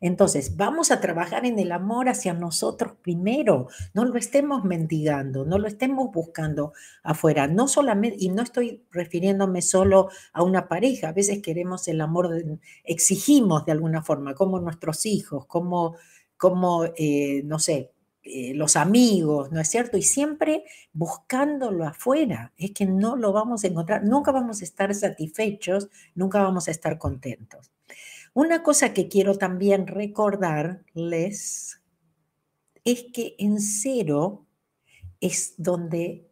Entonces, 0.00 0.56
vamos 0.56 0.90
a 0.90 1.00
trabajar 1.00 1.44
en 1.46 1.58
el 1.58 1.72
amor 1.72 2.08
hacia 2.08 2.32
nosotros 2.34 2.92
primero. 3.02 3.68
No 3.94 4.04
lo 4.04 4.16
estemos 4.16 4.64
mendigando, 4.64 5.44
no 5.44 5.58
lo 5.58 5.66
estemos 5.66 6.10
buscando 6.12 6.72
afuera. 7.02 7.46
No 7.48 7.68
solamente, 7.68 8.18
y 8.20 8.28
no 8.28 8.42
estoy 8.42 8.84
refiriéndome 8.90 9.62
solo 9.62 10.08
a 10.32 10.42
una 10.42 10.68
pareja. 10.68 11.08
A 11.08 11.12
veces 11.12 11.40
queremos 11.42 11.88
el 11.88 12.00
amor, 12.00 12.30
exigimos 12.84 13.64
de 13.66 13.72
alguna 13.72 14.02
forma, 14.02 14.34
como 14.34 14.60
nuestros 14.60 15.06
hijos, 15.06 15.46
como, 15.46 15.96
como 16.36 16.84
eh, 16.96 17.42
no 17.44 17.58
sé, 17.58 17.92
eh, 18.22 18.52
los 18.54 18.76
amigos, 18.76 19.52
¿no 19.52 19.60
es 19.60 19.68
cierto? 19.68 19.96
Y 19.96 20.02
siempre 20.02 20.64
buscándolo 20.92 21.86
afuera. 21.86 22.52
Es 22.56 22.72
que 22.72 22.84
no 22.86 23.16
lo 23.16 23.32
vamos 23.32 23.64
a 23.64 23.68
encontrar, 23.68 24.04
nunca 24.04 24.32
vamos 24.32 24.60
a 24.60 24.64
estar 24.64 24.94
satisfechos, 24.94 25.88
nunca 26.14 26.42
vamos 26.42 26.68
a 26.68 26.70
estar 26.70 26.98
contentos. 26.98 27.70
Una 28.34 28.62
cosa 28.62 28.92
que 28.92 29.08
quiero 29.08 29.36
también 29.36 29.86
recordarles 29.86 31.80
es 32.84 33.06
que 33.12 33.34
en 33.38 33.60
cero 33.60 34.46
es 35.20 35.54
donde 35.56 36.28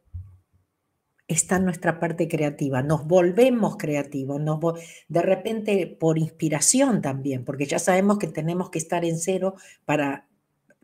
está 1.29 1.59
nuestra 1.59 1.99
parte 1.99 2.29
creativa. 2.29 2.83
Nos 2.83 3.07
volvemos 3.07 3.77
creativos, 3.77 4.41
nos 4.41 4.61
de 5.09 5.23
repente 5.23 5.87
por 5.87 6.19
inspiración 6.19 7.03
también, 7.03 7.45
porque 7.45 7.67
ya 7.67 7.79
sabemos 7.79 8.19
que 8.19 8.29
tenemos 8.29 8.71
que 8.71 8.79
estar 8.79 9.05
en 9.05 9.19
cero 9.19 9.55
para, 9.85 10.29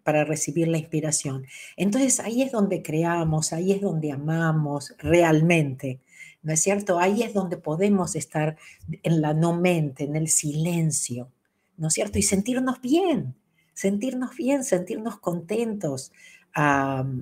para 0.03 0.25
recibir 0.25 0.69
la 0.69 0.79
inspiración. 0.79 1.47
Entonces 1.77 2.21
ahí 2.21 2.43
es 2.43 2.53
donde 2.53 2.83
creamos, 2.83 3.53
ahí 3.53 3.73
es 3.73 3.81
donde 3.81 4.13
amamos 4.13 4.95
realmente. 4.99 6.01
¿no 6.43 6.53
es 6.53 6.61
cierto? 6.61 6.99
Ahí 6.99 7.23
es 7.23 7.35
donde 7.35 7.57
podemos 7.57 8.17
estar 8.17 8.57
en 9.03 9.21
la 9.21 9.33
no 9.33 9.55
mente, 9.55 10.05
en 10.05 10.17
el 10.17 10.29
silencio, 10.29 11.31
¿no 11.77 11.89
es 11.89 11.95
cierto? 11.95 12.19
Y 12.19 12.23
sentirnos 12.23 12.81
bien, 12.81 13.35
sentirnos 13.73 14.37
bien, 14.37 14.65
sentirnos 14.65 15.19
contentos, 15.19 16.13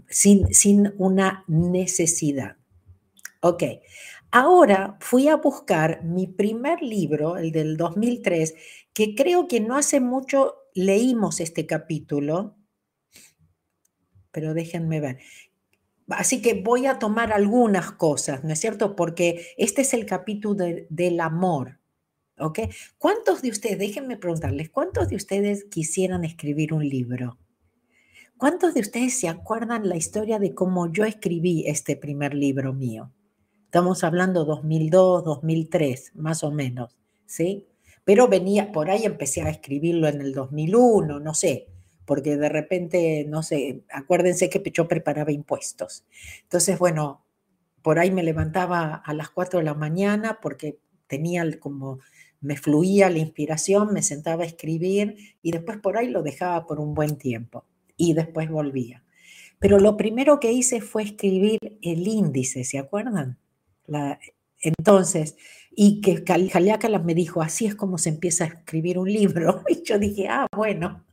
sin, 0.09 0.53
sin 0.53 0.93
una 0.99 1.45
necesidad. 1.47 2.57
Ok, 3.43 3.63
ahora 4.31 4.97
fui 5.01 5.29
a 5.29 5.37
buscar 5.37 6.03
mi 6.05 6.27
primer 6.27 6.83
libro, 6.83 7.37
el 7.37 7.53
del 7.53 7.77
2003, 7.77 8.55
que 8.93 9.15
creo 9.15 9.47
que 9.49 9.61
no 9.61 9.77
hace 9.77 10.01
mucho 10.01 10.57
leímos 10.75 11.41
este 11.41 11.67
capítulo, 11.67 12.57
pero 14.33 14.55
déjenme 14.55 15.01
ver. 15.01 15.19
Así 16.09 16.43
que 16.43 16.55
voy 16.55 16.87
a 16.87 16.99
tomar 16.99 17.33
algunas 17.33 17.93
cosas, 17.93 18.43
¿no 18.43 18.53
es 18.53 18.61
cierto? 18.61 18.97
Porque 18.97 19.47
este 19.57 19.83
es 19.83 19.95
el 19.95 20.07
capítulo 20.07 20.65
del 20.89 21.21
amor, 21.21 21.79
¿ok? 22.39 22.61
¿Cuántos 22.99 23.43
de 23.43 23.51
ustedes, 23.51 23.79
déjenme 23.79 24.17
preguntarles, 24.17 24.71
¿cuántos 24.71 25.09
de 25.09 25.17
ustedes 25.17 25.65
quisieran 25.65 26.25
escribir 26.25 26.73
un 26.75 26.89
libro? 26.89 27.39
¿Cuántos 28.37 28.75
de 28.75 28.81
ustedes 28.81 29.21
se 29.21 29.29
acuerdan 29.29 29.89
la 29.89 29.97
historia 29.97 30.39
de 30.39 30.55
cómo 30.55 30.91
yo 30.91 31.05
escribí 31.05 31.65
este 31.67 31.95
primer 31.95 32.35
libro 32.35 32.73
mío? 32.73 33.13
Estamos 33.67 34.03
hablando 34.03 34.45
2002, 34.45 35.23
2003, 35.23 36.13
más 36.17 36.43
o 36.43 36.51
menos, 36.51 36.99
¿sí? 37.27 37.69
Pero 38.03 38.27
venía, 38.27 38.73
por 38.73 38.91
ahí 38.91 39.05
empecé 39.05 39.43
a 39.43 39.51
escribirlo 39.51 40.09
en 40.09 40.23
el 40.23 40.33
2001, 40.33 41.21
no 41.21 41.35
sé, 41.35 41.69
porque 42.11 42.37
de 42.37 42.49
repente, 42.49 43.25
no 43.29 43.45
sé, 43.45 43.85
acuérdense 43.89 44.51
que 44.51 44.61
yo 44.73 44.89
preparaba 44.89 45.31
impuestos. 45.31 46.05
Entonces, 46.43 46.77
bueno, 46.77 47.25
por 47.83 48.01
ahí 48.01 48.11
me 48.11 48.25
levantaba 48.25 48.97
a 48.97 49.15
las 49.15 49.31
4 49.31 49.61
de 49.61 49.65
la 49.65 49.75
mañana 49.75 50.41
porque 50.43 50.81
tenía 51.07 51.45
como, 51.61 52.01
me 52.41 52.57
fluía 52.57 53.11
la 53.11 53.21
inspiración, 53.21 53.93
me 53.93 54.03
sentaba 54.03 54.43
a 54.43 54.47
escribir 54.49 55.19
y 55.41 55.53
después 55.53 55.79
por 55.79 55.97
ahí 55.97 56.09
lo 56.09 56.25
dejaba 56.25 56.67
por 56.67 56.81
un 56.81 56.95
buen 56.95 57.17
tiempo 57.17 57.65
y 57.97 58.15
después 58.15 58.51
volvía. 58.51 59.05
Pero 59.61 59.79
lo 59.79 59.97
primero 59.97 60.41
que 60.41 60.51
hice 60.51 60.81
fue 60.81 61.05
escribir 61.05 61.61
el 61.81 62.09
índice, 62.09 62.65
¿se 62.65 62.81
acuerdan? 62.81 63.39
La, 63.87 64.19
entonces, 64.63 65.37
y 65.71 66.01
que 66.01 66.25
Jaliácalas 66.27 67.05
me 67.05 67.15
dijo, 67.15 67.41
así 67.41 67.67
es 67.67 67.77
como 67.77 67.99
se 67.99 68.09
empieza 68.09 68.43
a 68.43 68.49
escribir 68.49 68.99
un 68.99 69.13
libro. 69.13 69.63
Y 69.69 69.85
yo 69.85 69.97
dije, 69.97 70.27
ah, 70.29 70.49
bueno, 70.57 71.05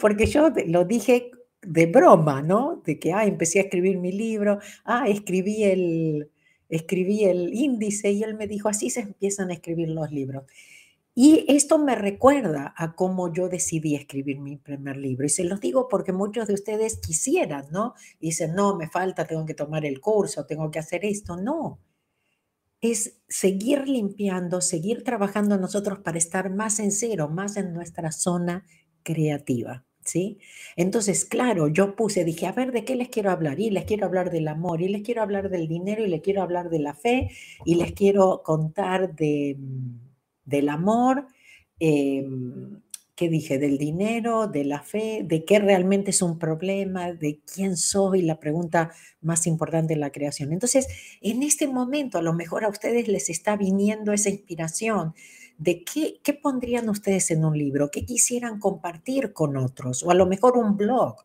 porque 0.00 0.26
yo 0.26 0.50
lo 0.66 0.84
dije 0.84 1.30
de 1.62 1.86
broma, 1.86 2.42
¿no? 2.42 2.82
De 2.84 2.98
que, 2.98 3.12
ah, 3.12 3.24
empecé 3.24 3.58
a 3.58 3.62
escribir 3.62 3.98
mi 3.98 4.12
libro, 4.12 4.58
ah, 4.84 5.08
escribí 5.08 5.64
el, 5.64 6.30
escribí 6.68 7.24
el 7.24 7.52
índice 7.54 8.10
y 8.12 8.22
él 8.22 8.34
me 8.34 8.46
dijo, 8.46 8.68
así 8.68 8.90
se 8.90 9.00
empiezan 9.00 9.50
a 9.50 9.54
escribir 9.54 9.88
los 9.88 10.10
libros. 10.10 10.44
Y 11.18 11.46
esto 11.48 11.78
me 11.78 11.94
recuerda 11.94 12.74
a 12.76 12.94
cómo 12.94 13.32
yo 13.32 13.48
decidí 13.48 13.94
escribir 13.94 14.38
mi 14.38 14.58
primer 14.58 14.98
libro. 14.98 15.24
Y 15.24 15.30
se 15.30 15.44
los 15.44 15.60
digo 15.60 15.88
porque 15.88 16.12
muchos 16.12 16.46
de 16.46 16.54
ustedes 16.54 16.98
quisieran, 16.98 17.66
¿no? 17.70 17.94
dicen, 18.20 18.54
no, 18.54 18.76
me 18.76 18.88
falta, 18.88 19.26
tengo 19.26 19.46
que 19.46 19.54
tomar 19.54 19.86
el 19.86 20.00
curso, 20.00 20.44
tengo 20.44 20.70
que 20.70 20.78
hacer 20.78 21.06
esto. 21.06 21.36
No, 21.38 21.80
es 22.82 23.18
seguir 23.28 23.88
limpiando, 23.88 24.60
seguir 24.60 25.04
trabajando 25.04 25.56
nosotros 25.56 26.00
para 26.00 26.18
estar 26.18 26.50
más 26.50 26.78
en 26.80 26.92
cero, 26.92 27.28
más 27.28 27.56
en 27.56 27.72
nuestra 27.72 28.12
zona 28.12 28.66
creativa. 29.06 29.84
¿Sí? 30.04 30.38
Entonces, 30.76 31.24
claro, 31.24 31.66
yo 31.68 31.96
puse, 31.96 32.24
dije, 32.24 32.46
a 32.46 32.52
ver, 32.52 32.70
¿de 32.72 32.84
qué 32.84 32.94
les 32.94 33.08
quiero 33.08 33.30
hablar? 33.32 33.58
Y 33.58 33.70
les 33.70 33.84
quiero 33.86 34.06
hablar 34.06 34.30
del 34.30 34.46
amor, 34.48 34.80
y 34.82 34.88
les 34.88 35.02
quiero 35.02 35.22
hablar 35.22 35.50
del 35.50 35.66
dinero, 35.68 36.04
y 36.04 36.08
les 36.08 36.20
quiero 36.22 36.42
hablar 36.42 36.70
de 36.70 36.78
la 36.78 36.94
fe, 36.94 37.30
y 37.64 37.74
les 37.76 37.92
quiero 37.92 38.42
contar 38.44 39.16
de, 39.16 39.56
mm, 39.58 39.98
del 40.44 40.68
amor, 40.68 41.26
em, 41.80 42.80
¿qué 43.16 43.28
dije? 43.30 43.58
Del 43.58 43.78
dinero, 43.78 44.46
de 44.46 44.64
la 44.64 44.82
fe, 44.82 45.22
de 45.24 45.44
qué 45.44 45.58
realmente 45.58 46.10
es 46.10 46.22
un 46.22 46.38
problema, 46.38 47.12
de 47.12 47.40
quién 47.52 47.76
soy, 47.76 48.22
la 48.22 48.38
pregunta 48.38 48.92
más 49.22 49.46
importante 49.46 49.94
en 49.94 50.00
la 50.00 50.12
creación. 50.12 50.52
Entonces, 50.52 50.86
en 51.22 51.42
este 51.42 51.66
momento, 51.66 52.18
a 52.18 52.22
lo 52.22 52.34
mejor 52.34 52.64
a 52.64 52.68
ustedes 52.68 53.08
les 53.08 53.30
está 53.30 53.56
viniendo 53.56 54.12
esa 54.12 54.28
inspiración 54.28 55.14
de 55.58 55.82
qué, 55.82 56.20
qué 56.22 56.34
pondrían 56.34 56.88
ustedes 56.90 57.30
en 57.30 57.44
un 57.44 57.56
libro, 57.56 57.90
qué 57.90 58.04
quisieran 58.04 58.60
compartir 58.60 59.32
con 59.32 59.56
otros, 59.56 60.02
o 60.02 60.10
a 60.10 60.14
lo 60.14 60.26
mejor 60.26 60.58
un 60.58 60.76
blog, 60.76 61.16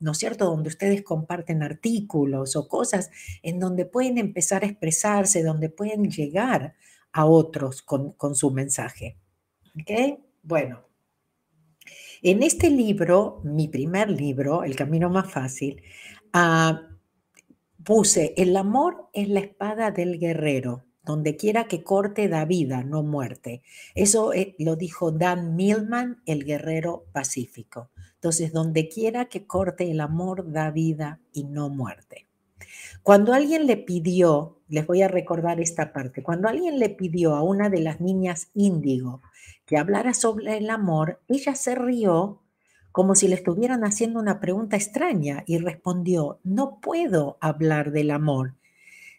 ¿no 0.00 0.12
es 0.12 0.18
cierto? 0.18 0.46
Donde 0.46 0.70
ustedes 0.70 1.02
comparten 1.02 1.62
artículos 1.62 2.56
o 2.56 2.68
cosas 2.68 3.10
en 3.42 3.60
donde 3.60 3.84
pueden 3.84 4.16
empezar 4.18 4.62
a 4.62 4.66
expresarse, 4.66 5.42
donde 5.42 5.68
pueden 5.68 6.10
llegar 6.10 6.74
a 7.12 7.26
otros 7.26 7.82
con, 7.82 8.14
su 8.34 8.50
mensaje. 8.50 9.16
¿Ok? 9.80 10.18
Bueno, 10.42 10.84
en 12.24 12.42
este 12.42 12.70
libro, 12.70 13.40
mi 13.44 13.68
primer 13.68 14.10
libro, 14.10 14.64
El 14.64 14.74
Camino 14.74 15.10
Más 15.10 15.30
Fácil, 15.30 15.82
ah, 16.32 16.88
puse, 17.84 18.34
el 18.36 18.56
amor 18.56 19.08
es 19.12 19.28
la 19.28 19.40
espada 19.40 19.90
del 19.90 20.18
guerrero 20.18 20.84
donde 21.04 21.36
quiera 21.36 21.64
que 21.64 21.84
corte 21.84 22.28
da 22.28 22.44
vida, 22.44 22.82
no 22.82 23.02
muerte. 23.02 23.62
Eso 23.94 24.32
eh, 24.32 24.54
lo 24.58 24.76
dijo 24.76 25.12
Dan 25.12 25.54
Millman, 25.54 26.22
el 26.24 26.44
guerrero 26.44 27.04
pacífico. 27.12 27.90
Entonces, 28.14 28.52
donde 28.52 28.88
quiera 28.88 29.26
que 29.26 29.46
corte 29.46 29.90
el 29.90 30.00
amor 30.00 30.50
da 30.50 30.70
vida 30.70 31.20
y 31.32 31.44
no 31.44 31.68
muerte. 31.68 32.26
Cuando 33.02 33.34
alguien 33.34 33.66
le 33.66 33.76
pidió, 33.76 34.60
les 34.68 34.86
voy 34.86 35.02
a 35.02 35.08
recordar 35.08 35.60
esta 35.60 35.92
parte, 35.92 36.22
cuando 36.22 36.48
alguien 36.48 36.78
le 36.78 36.88
pidió 36.88 37.34
a 37.34 37.42
una 37.42 37.68
de 37.68 37.80
las 37.80 38.00
niñas 38.00 38.48
índigo 38.54 39.20
que 39.66 39.76
hablara 39.76 40.14
sobre 40.14 40.56
el 40.58 40.70
amor, 40.70 41.20
ella 41.28 41.54
se 41.54 41.74
rió 41.74 42.42
como 42.92 43.14
si 43.14 43.26
le 43.26 43.34
estuvieran 43.34 43.82
haciendo 43.84 44.20
una 44.20 44.40
pregunta 44.40 44.76
extraña 44.76 45.42
y 45.46 45.58
respondió, 45.58 46.38
no 46.44 46.80
puedo 46.80 47.38
hablar 47.40 47.90
del 47.90 48.10
amor 48.10 48.54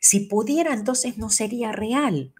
si 0.05 0.20
pudiera, 0.20 0.75
entonces 0.75 1.17
no 1.17 1.32
sería 1.32 1.72
real, 1.72 2.36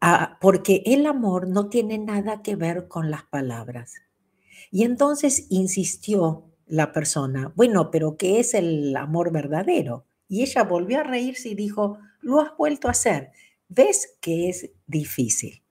ah, 0.00 0.38
porque 0.40 0.84
el 0.86 1.06
amor 1.06 1.48
no 1.48 1.68
tiene 1.68 1.98
nada 1.98 2.40
que 2.40 2.54
ver 2.54 2.86
con 2.86 3.10
las 3.10 3.24
palabras. 3.24 3.94
Y 4.70 4.84
entonces 4.84 5.48
insistió 5.50 6.52
la 6.66 6.92
persona, 6.92 7.52
bueno, 7.56 7.90
pero 7.90 8.16
¿qué 8.16 8.38
es 8.38 8.54
el 8.54 8.94
amor 8.96 9.32
verdadero? 9.32 10.06
Y 10.28 10.42
ella 10.42 10.62
volvió 10.62 11.00
a 11.00 11.02
reírse 11.02 11.48
y 11.48 11.56
dijo, 11.56 11.98
lo 12.20 12.40
has 12.40 12.56
vuelto 12.56 12.86
a 12.86 12.92
hacer. 12.92 13.32
¿Ves 13.68 14.16
que 14.20 14.48
es 14.48 14.70
difícil? 14.86 15.61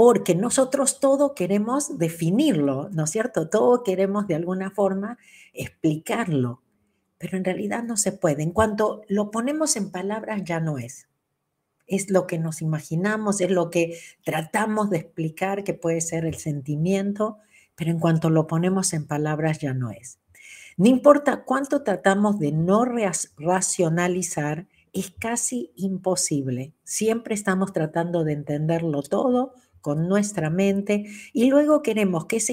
Porque 0.00 0.34
nosotros 0.34 0.98
todo 0.98 1.34
queremos 1.34 1.98
definirlo, 1.98 2.88
¿no 2.90 3.04
es 3.04 3.10
cierto? 3.10 3.50
Todo 3.50 3.82
queremos 3.82 4.26
de 4.26 4.34
alguna 4.34 4.70
forma 4.70 5.18
explicarlo, 5.52 6.62
pero 7.18 7.36
en 7.36 7.44
realidad 7.44 7.82
no 7.82 7.98
se 7.98 8.12
puede. 8.12 8.42
En 8.42 8.52
cuanto 8.52 9.02
lo 9.10 9.30
ponemos 9.30 9.76
en 9.76 9.90
palabras 9.90 10.40
ya 10.42 10.58
no 10.58 10.78
es. 10.78 11.06
Es 11.86 12.08
lo 12.08 12.26
que 12.26 12.38
nos 12.38 12.62
imaginamos, 12.62 13.42
es 13.42 13.50
lo 13.50 13.68
que 13.68 13.98
tratamos 14.24 14.88
de 14.88 14.96
explicar 14.96 15.64
que 15.64 15.74
puede 15.74 16.00
ser 16.00 16.24
el 16.24 16.36
sentimiento, 16.36 17.36
pero 17.74 17.90
en 17.90 18.00
cuanto 18.00 18.30
lo 18.30 18.46
ponemos 18.46 18.94
en 18.94 19.06
palabras 19.06 19.58
ya 19.58 19.74
no 19.74 19.90
es. 19.90 20.18
No 20.78 20.88
importa 20.88 21.44
cuánto 21.44 21.82
tratamos 21.82 22.38
de 22.38 22.52
no 22.52 22.86
racionalizar, 23.36 24.66
es 24.94 25.10
casi 25.10 25.72
imposible. 25.76 26.72
Siempre 26.84 27.34
estamos 27.34 27.74
tratando 27.74 28.24
de 28.24 28.32
entenderlo 28.32 29.02
todo 29.02 29.52
con 29.80 30.08
nuestra 30.08 30.50
mente 30.50 31.06
y 31.32 31.50
luego 31.50 31.82
queremos 31.82 32.26
que 32.26 32.36
ese 32.36 32.52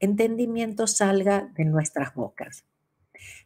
entendimiento 0.00 0.86
salga 0.86 1.52
de 1.56 1.64
nuestras 1.64 2.14
bocas. 2.14 2.64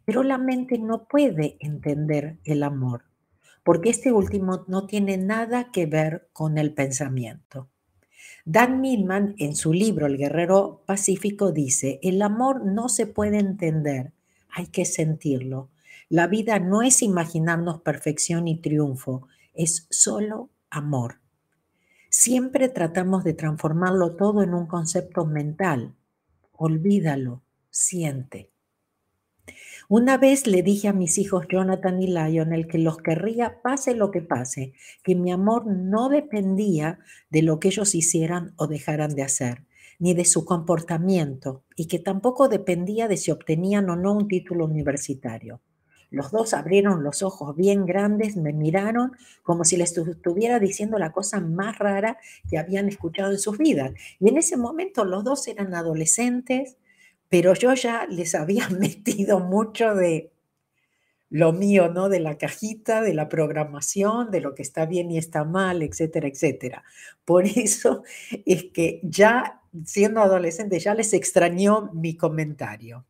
Pero 0.04 0.22
la 0.22 0.38
mente 0.38 0.78
no 0.78 1.06
puede 1.06 1.56
entender 1.60 2.38
el 2.44 2.62
amor, 2.62 3.04
porque 3.62 3.90
este 3.90 4.12
último 4.12 4.64
no 4.68 4.86
tiene 4.86 5.16
nada 5.16 5.70
que 5.70 5.86
ver 5.86 6.28
con 6.32 6.58
el 6.58 6.74
pensamiento. 6.74 7.68
Dan 8.44 8.80
Millman 8.80 9.36
en 9.38 9.54
su 9.54 9.72
libro 9.72 10.06
El 10.06 10.18
Guerrero 10.18 10.82
Pacífico 10.84 11.52
dice, 11.52 12.00
el 12.02 12.20
amor 12.22 12.64
no 12.64 12.88
se 12.88 13.06
puede 13.06 13.38
entender, 13.38 14.12
hay 14.48 14.66
que 14.66 14.84
sentirlo. 14.84 15.70
La 16.08 16.26
vida 16.26 16.58
no 16.58 16.82
es 16.82 17.02
imaginarnos 17.02 17.80
perfección 17.82 18.48
y 18.48 18.60
triunfo, 18.60 19.28
es 19.54 19.86
solo 19.90 20.50
amor. 20.70 21.21
Siempre 22.14 22.69
tratamos 22.69 23.25
de 23.25 23.33
transformarlo 23.33 24.16
todo 24.16 24.42
en 24.42 24.52
un 24.52 24.66
concepto 24.66 25.25
mental. 25.25 25.95
Olvídalo, 26.52 27.42
siente. 27.71 28.50
Una 29.88 30.19
vez 30.19 30.47
le 30.47 30.62
dije 30.62 30.88
a 30.88 30.92
mis 30.92 31.16
hijos 31.16 31.47
Jonathan 31.49 32.02
y 32.02 32.09
Lionel 32.09 32.69
que 32.69 32.76
los 32.76 32.99
querría 32.99 33.62
pase 33.62 33.95
lo 33.95 34.11
que 34.11 34.21
pase, 34.21 34.75
que 35.02 35.14
mi 35.14 35.33
amor 35.33 35.66
no 35.66 36.11
dependía 36.11 36.99
de 37.31 37.40
lo 37.40 37.59
que 37.59 37.69
ellos 37.69 37.95
hicieran 37.95 38.52
o 38.57 38.66
dejaran 38.66 39.14
de 39.14 39.23
hacer, 39.23 39.64
ni 39.98 40.12
de 40.12 40.27
su 40.27 40.44
comportamiento, 40.44 41.64
y 41.77 41.87
que 41.87 41.98
tampoco 41.98 42.48
dependía 42.48 43.09
de 43.09 43.16
si 43.16 43.31
obtenían 43.31 43.88
o 43.88 43.96
no 43.96 44.12
un 44.12 44.29
título 44.29 44.66
universitario. 44.66 45.62
Los 46.12 46.31
dos 46.31 46.53
abrieron 46.53 47.03
los 47.03 47.22
ojos 47.22 47.57
bien 47.57 47.87
grandes, 47.87 48.37
me 48.37 48.53
miraron 48.53 49.12
como 49.42 49.64
si 49.64 49.79
les 49.79 49.96
estuviera 49.96 50.59
diciendo 50.59 50.98
la 50.98 51.11
cosa 51.11 51.40
más 51.40 51.79
rara 51.79 52.18
que 52.51 52.59
habían 52.59 52.88
escuchado 52.88 53.33
en 53.33 53.38
sus 53.38 53.57
vidas. 53.57 53.92
Y 54.20 54.29
en 54.29 54.37
ese 54.37 54.59
momento 54.59 55.05
los 55.05 55.25
dos 55.25 55.48
eran 55.48 55.75
adolescentes, 55.75 56.77
pero 57.29 57.55
yo 57.55 57.72
ya 57.75 58.07
les 58.07 58.35
había 58.35 58.68
metido 58.79 59.40
mucho 59.40 59.94
de 59.94 60.31
lo 61.31 61.55
mío, 61.55 61.88
¿no? 61.88 62.11
De 62.11 62.20
la 62.20 62.37
cajita, 62.37 63.01
de 63.01 63.14
la 63.14 63.31
programación, 63.31 64.31
de 64.31 64.42
lo 64.42 64.55
que 64.55 64.61
está 64.61 64.85
bien 64.85 65.11
y 65.11 65.16
está 65.16 65.44
mal, 65.44 65.83
etcétera, 65.83 66.29
etcétera. 66.29 66.85
Por 67.25 67.46
eso 67.46 68.05
es 68.44 68.64
que 68.64 69.01
ya 69.03 69.62
siendo 69.87 70.20
adolescente 70.20 70.79
ya 70.79 70.94
les 70.94 71.14
extrañó 71.14 71.90
mi 71.94 72.18
comentario. 72.18 73.07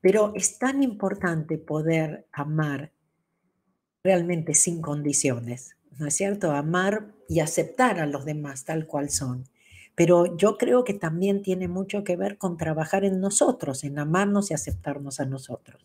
Pero 0.00 0.32
es 0.34 0.58
tan 0.58 0.82
importante 0.82 1.58
poder 1.58 2.26
amar 2.32 2.92
realmente 4.04 4.54
sin 4.54 4.80
condiciones, 4.80 5.76
¿no 5.98 6.06
es 6.06 6.14
cierto? 6.14 6.52
Amar 6.52 7.14
y 7.28 7.40
aceptar 7.40 8.00
a 8.00 8.06
los 8.06 8.24
demás 8.24 8.64
tal 8.64 8.86
cual 8.86 9.10
son. 9.10 9.44
Pero 9.94 10.36
yo 10.36 10.56
creo 10.56 10.84
que 10.84 10.94
también 10.94 11.42
tiene 11.42 11.66
mucho 11.66 12.04
que 12.04 12.16
ver 12.16 12.38
con 12.38 12.56
trabajar 12.56 13.04
en 13.04 13.20
nosotros, 13.20 13.82
en 13.82 13.98
amarnos 13.98 14.50
y 14.50 14.54
aceptarnos 14.54 15.18
a 15.18 15.26
nosotros. 15.26 15.84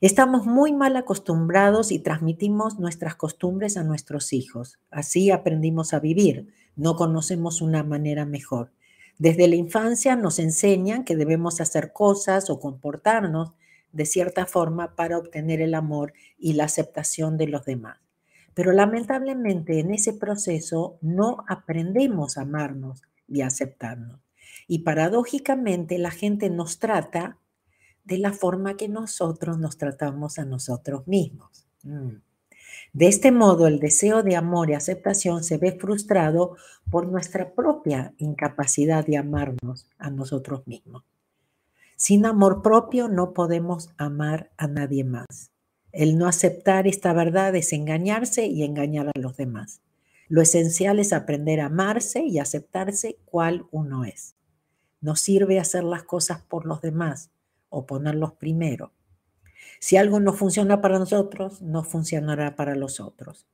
Estamos 0.00 0.46
muy 0.46 0.72
mal 0.72 0.96
acostumbrados 0.96 1.92
y 1.92 1.98
transmitimos 1.98 2.78
nuestras 2.78 3.16
costumbres 3.16 3.76
a 3.76 3.84
nuestros 3.84 4.32
hijos. 4.32 4.78
Así 4.90 5.30
aprendimos 5.30 5.92
a 5.92 6.00
vivir. 6.00 6.48
No 6.74 6.96
conocemos 6.96 7.60
una 7.60 7.84
manera 7.84 8.24
mejor. 8.24 8.72
Desde 9.20 9.48
la 9.48 9.56
infancia 9.56 10.16
nos 10.16 10.38
enseñan 10.38 11.04
que 11.04 11.14
debemos 11.14 11.60
hacer 11.60 11.92
cosas 11.92 12.48
o 12.48 12.58
comportarnos 12.58 13.52
de 13.92 14.06
cierta 14.06 14.46
forma 14.46 14.96
para 14.96 15.18
obtener 15.18 15.60
el 15.60 15.74
amor 15.74 16.14
y 16.38 16.54
la 16.54 16.64
aceptación 16.64 17.36
de 17.36 17.46
los 17.46 17.66
demás. 17.66 17.98
Pero 18.54 18.72
lamentablemente 18.72 19.78
en 19.78 19.92
ese 19.92 20.14
proceso 20.14 20.96
no 21.02 21.44
aprendemos 21.48 22.38
a 22.38 22.42
amarnos 22.42 23.02
y 23.28 23.42
aceptarnos. 23.42 24.20
Y 24.66 24.84
paradójicamente 24.84 25.98
la 25.98 26.12
gente 26.12 26.48
nos 26.48 26.78
trata 26.78 27.36
de 28.04 28.16
la 28.16 28.32
forma 28.32 28.78
que 28.78 28.88
nosotros 28.88 29.58
nos 29.58 29.76
tratamos 29.76 30.38
a 30.38 30.46
nosotros 30.46 31.06
mismos. 31.06 31.66
Mm. 31.82 32.22
De 32.92 33.06
este 33.06 33.32
modo, 33.32 33.66
el 33.66 33.78
deseo 33.78 34.22
de 34.22 34.36
amor 34.36 34.70
y 34.70 34.74
aceptación 34.74 35.44
se 35.44 35.58
ve 35.58 35.72
frustrado 35.72 36.56
por 36.90 37.06
nuestra 37.06 37.52
propia 37.52 38.14
incapacidad 38.18 39.06
de 39.06 39.16
amarnos 39.16 39.86
a 39.98 40.10
nosotros 40.10 40.66
mismos. 40.66 41.04
Sin 41.96 42.24
amor 42.26 42.62
propio 42.62 43.08
no 43.08 43.32
podemos 43.32 43.90
amar 43.96 44.50
a 44.56 44.66
nadie 44.66 45.04
más. 45.04 45.50
El 45.92 46.18
no 46.18 46.26
aceptar 46.26 46.86
esta 46.86 47.12
verdad 47.12 47.54
es 47.56 47.72
engañarse 47.72 48.46
y 48.46 48.62
engañar 48.62 49.08
a 49.08 49.18
los 49.18 49.36
demás. 49.36 49.80
Lo 50.28 50.40
esencial 50.40 50.98
es 51.00 51.12
aprender 51.12 51.60
a 51.60 51.66
amarse 51.66 52.24
y 52.24 52.38
aceptarse 52.38 53.18
cual 53.24 53.66
uno 53.70 54.04
es. 54.04 54.34
No 55.00 55.16
sirve 55.16 55.58
hacer 55.58 55.82
las 55.82 56.04
cosas 56.04 56.40
por 56.40 56.66
los 56.66 56.80
demás 56.80 57.30
o 57.68 57.86
ponerlos 57.86 58.32
primero. 58.32 58.92
Si 59.80 59.96
algo 59.96 60.20
no 60.20 60.34
funciona 60.34 60.82
para 60.82 60.98
nosotros, 60.98 61.62
no 61.62 61.82
funcionará 61.82 62.54
para 62.54 62.76
los 62.76 63.00
otros. 63.00 63.46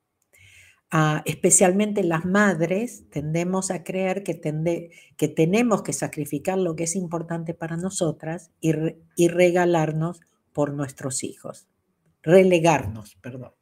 Ah, 0.91 1.21
especialmente 1.25 2.03
las 2.03 2.25
madres 2.25 3.09
tendemos 3.09 3.71
a 3.71 3.83
creer 3.83 4.23
que, 4.23 4.35
tenemos 4.35 5.83
que 5.83 5.93
sacrificar 5.93 6.57
lo 6.57 6.75
que 6.75 6.83
es 6.83 6.95
importante 6.95 7.53
para 7.53 7.77
nosotras 7.77 8.51
y, 8.59 8.73
y 9.15 9.27
regalarnos 9.29 10.21
por 10.51 10.73
nuestros 10.73 11.23
hijos. 11.23 11.67
Relegarnos, 12.23 13.15
perdón. 13.15 13.53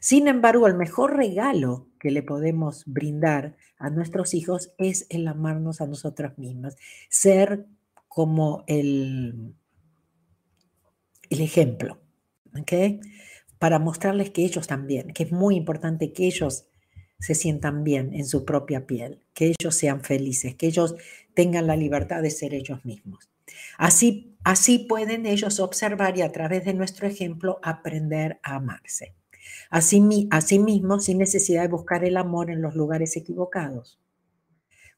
Sin 0.00 0.28
embargo, 0.28 0.66
el 0.66 0.74
mejor 0.74 1.16
regalo 1.16 1.88
que 1.98 2.10
le 2.10 2.22
podemos 2.22 2.84
brindar 2.86 3.56
a 3.78 3.90
nuestros 3.90 4.32
hijos 4.32 4.72
es 4.78 5.06
el 5.10 5.28
amarnos 5.28 5.80
a 5.80 5.86
nosotras 5.86 6.38
mismas, 6.38 6.76
ser 7.08 7.66
como 8.08 8.64
el, 8.66 9.54
el 11.34 11.42
ejemplo, 11.42 12.00
¿ok? 12.58 13.02
Para 13.58 13.78
mostrarles 13.78 14.30
que 14.30 14.44
ellos 14.44 14.66
también, 14.66 15.12
que 15.12 15.24
es 15.24 15.32
muy 15.32 15.56
importante 15.56 16.12
que 16.12 16.26
ellos 16.26 16.66
se 17.18 17.34
sientan 17.34 17.84
bien 17.84 18.12
en 18.14 18.26
su 18.26 18.44
propia 18.44 18.86
piel, 18.86 19.20
que 19.32 19.54
ellos 19.58 19.74
sean 19.74 20.02
felices, 20.02 20.54
que 20.56 20.66
ellos 20.66 20.94
tengan 21.34 21.66
la 21.66 21.76
libertad 21.76 22.22
de 22.22 22.30
ser 22.30 22.54
ellos 22.54 22.84
mismos. 22.84 23.30
Así, 23.78 24.36
así 24.44 24.78
pueden 24.78 25.26
ellos 25.26 25.60
observar 25.60 26.16
y 26.18 26.22
a 26.22 26.32
través 26.32 26.64
de 26.64 26.74
nuestro 26.74 27.06
ejemplo 27.06 27.58
aprender 27.62 28.40
a 28.42 28.56
amarse. 28.56 29.14
Asimismo, 29.70 31.00
sin 31.00 31.18
necesidad 31.18 31.62
de 31.62 31.68
buscar 31.68 32.04
el 32.04 32.16
amor 32.16 32.50
en 32.50 32.62
los 32.62 32.74
lugares 32.74 33.16
equivocados. 33.16 33.98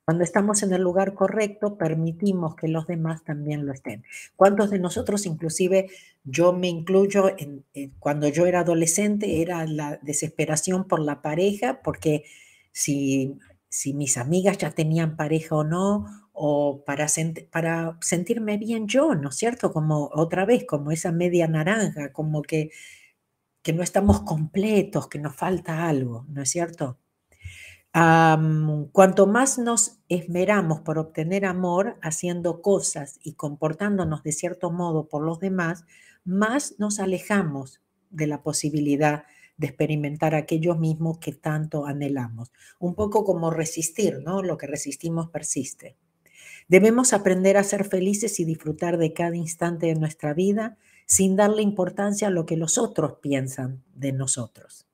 Cuando 0.06 0.22
estamos 0.22 0.62
en 0.62 0.72
el 0.72 0.82
lugar 0.82 1.14
correcto, 1.14 1.76
permitimos 1.76 2.54
que 2.54 2.68
los 2.68 2.86
demás 2.86 3.24
también 3.24 3.66
lo 3.66 3.72
estén. 3.72 4.04
¿Cuántos 4.36 4.70
de 4.70 4.78
nosotros, 4.78 5.26
inclusive 5.26 5.90
yo 6.22 6.52
me 6.52 6.68
incluyo, 6.68 7.28
en, 7.36 7.64
cuando 7.98 8.28
yo 8.28 8.46
era 8.46 8.60
adolescente, 8.60 9.42
era 9.42 9.66
la 9.66 9.98
desesperación 10.02 10.86
por 10.86 11.00
la 11.00 11.22
pareja, 11.22 11.80
porque 11.82 12.24
si, 12.70 13.36
si 13.68 13.94
mis 13.94 14.16
amigas 14.16 14.58
ya 14.58 14.70
tenían 14.70 15.16
pareja 15.16 15.56
o 15.56 15.64
no, 15.64 16.06
o 16.32 16.84
para, 16.86 17.08
para 17.50 17.98
sentirme 18.00 18.58
bien 18.58 18.86
yo, 18.86 19.16
¿no 19.16 19.30
es 19.30 19.36
cierto? 19.36 19.72
Como 19.72 20.08
otra 20.14 20.44
vez, 20.46 20.64
como 20.66 20.92
esa 20.92 21.10
media 21.10 21.48
naranja, 21.48 22.12
como 22.12 22.42
que 22.42 22.70
que 23.62 23.72
no 23.72 23.82
estamos 23.82 24.20
completos, 24.22 25.08
que 25.08 25.18
nos 25.18 25.34
falta 25.34 25.88
algo, 25.88 26.24
¿no 26.28 26.42
es 26.42 26.50
cierto? 26.50 26.98
Cuanto 27.92 29.26
más 29.26 29.58
nos 29.58 29.98
esmeramos 30.08 30.80
por 30.80 30.98
obtener 30.98 31.46
amor 31.46 31.96
haciendo 32.02 32.60
cosas 32.60 33.18
y 33.22 33.32
comportándonos 33.34 34.22
de 34.22 34.32
cierto 34.32 34.70
modo 34.70 35.08
por 35.08 35.22
los 35.22 35.40
demás, 35.40 35.84
más 36.24 36.74
nos 36.78 37.00
alejamos 37.00 37.80
de 38.10 38.26
la 38.26 38.42
posibilidad 38.42 39.24
de 39.56 39.68
experimentar 39.68 40.34
aquello 40.34 40.74
mismo 40.74 41.18
que 41.18 41.32
tanto 41.32 41.86
anhelamos. 41.86 42.52
Un 42.78 42.94
poco 42.94 43.24
como 43.24 43.50
resistir, 43.50 44.20
¿no? 44.22 44.42
Lo 44.42 44.58
que 44.58 44.66
resistimos 44.66 45.30
persiste. 45.30 45.96
Debemos 46.68 47.12
aprender 47.12 47.56
a 47.56 47.64
ser 47.64 47.84
felices 47.84 48.40
y 48.40 48.44
disfrutar 48.44 48.98
de 48.98 49.12
cada 49.12 49.36
instante 49.36 49.86
de 49.86 49.94
nuestra 49.94 50.34
vida 50.34 50.76
sin 51.06 51.36
darle 51.36 51.62
importancia 51.62 52.28
a 52.28 52.32
lo 52.32 52.44
que 52.44 52.56
los 52.56 52.76
otros 52.76 53.18
piensan 53.22 53.84
de 53.94 54.12
nosotros. 54.12 54.86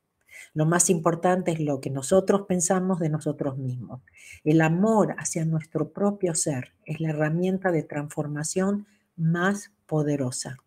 Lo 0.54 0.66
más 0.66 0.90
importante 0.90 1.50
es 1.50 1.60
lo 1.60 1.80
que 1.80 1.88
nosotros 1.88 2.42
pensamos 2.46 2.98
de 2.98 3.08
nosotros 3.08 3.56
mismos. 3.56 4.02
El 4.44 4.60
amor 4.60 5.14
hacia 5.18 5.46
nuestro 5.46 5.92
propio 5.92 6.34
ser 6.34 6.74
es 6.84 7.00
la 7.00 7.10
herramienta 7.10 7.72
de 7.72 7.82
transformación 7.82 8.86
más 9.16 9.72
poderosa. 9.86 10.58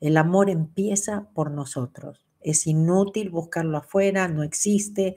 El 0.00 0.16
amor 0.18 0.50
empieza 0.50 1.28
por 1.34 1.50
nosotros. 1.50 2.24
Es 2.40 2.66
inútil 2.66 3.30
buscarlo 3.30 3.78
afuera, 3.78 4.28
no 4.28 4.44
existe. 4.44 5.16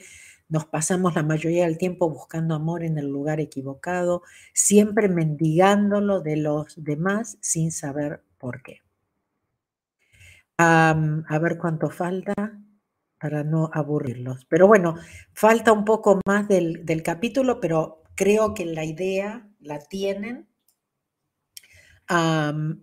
Nos 0.50 0.66
pasamos 0.66 1.14
la 1.14 1.24
mayoría 1.24 1.66
del 1.66 1.78
tiempo 1.78 2.10
buscando 2.10 2.56
amor 2.56 2.84
en 2.84 2.98
el 2.98 3.08
lugar 3.08 3.40
equivocado, 3.40 4.24
siempre 4.54 5.10
mendigándolo 5.10 6.22
de 6.22 6.38
los 6.38 6.84
demás 6.84 7.38
sin 7.42 7.72
saber 7.72 8.24
por 8.40 8.64
qué. 8.64 8.82
a 10.58 11.40
ver 11.40 11.60
cuánto 11.60 11.92
falta 11.92 12.34
para 13.20 13.44
no 13.44 13.70
aburrirlos. 13.74 14.46
Pero 14.46 14.68
bueno, 14.68 14.96
falta 15.34 15.72
un 15.72 15.86
poco 15.86 16.20
más 16.26 16.48
del, 16.48 16.86
del 16.86 17.04
capítulo, 17.04 17.60
pero 17.60 18.04
creo 18.16 18.54
que 18.54 18.66
la 18.66 18.86
idea 18.86 19.50
la 19.60 19.80
tienen. 19.80 20.48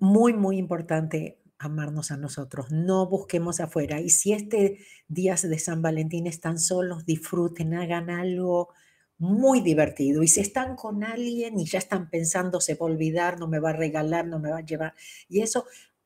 muy, 0.01 0.33
muy 0.35 0.59
importante 0.59 1.41
amarnos 1.59 2.11
a 2.11 2.17
nosotros, 2.17 2.71
no 2.71 3.09
busquemos 3.09 3.61
afuera. 3.61 4.01
Y 4.01 4.11
si 4.11 4.33
este 4.33 4.79
día 5.09 5.35
de 5.43 5.59
San 5.59 5.83
Valentín 5.83 6.27
están 6.27 6.59
solos, 6.59 7.07
disfruten, 7.07 7.75
hagan 7.75 8.11
algo 8.11 8.71
muy 9.19 9.61
divertido. 9.61 10.23
Y 10.23 10.29
si 10.29 10.41
están 10.41 10.77
con 10.77 11.05
alguien 11.05 11.59
y 11.59 11.67
ya 11.67 11.79
están 11.79 12.11
pensando, 12.11 12.61
se 12.61 12.75
va 12.75 12.87
a 12.87 12.91
olvidar, 12.91 13.39
no 13.39 13.49
me 13.49 13.61
va 13.61 13.71
a 13.71 13.75
regalar, 13.75 14.27
no 14.27 14.39
me 14.39 14.51
va 14.51 14.59
a 14.59 14.65
llevar, 14.65 14.95
y 15.29 15.41
eso, 15.41 15.65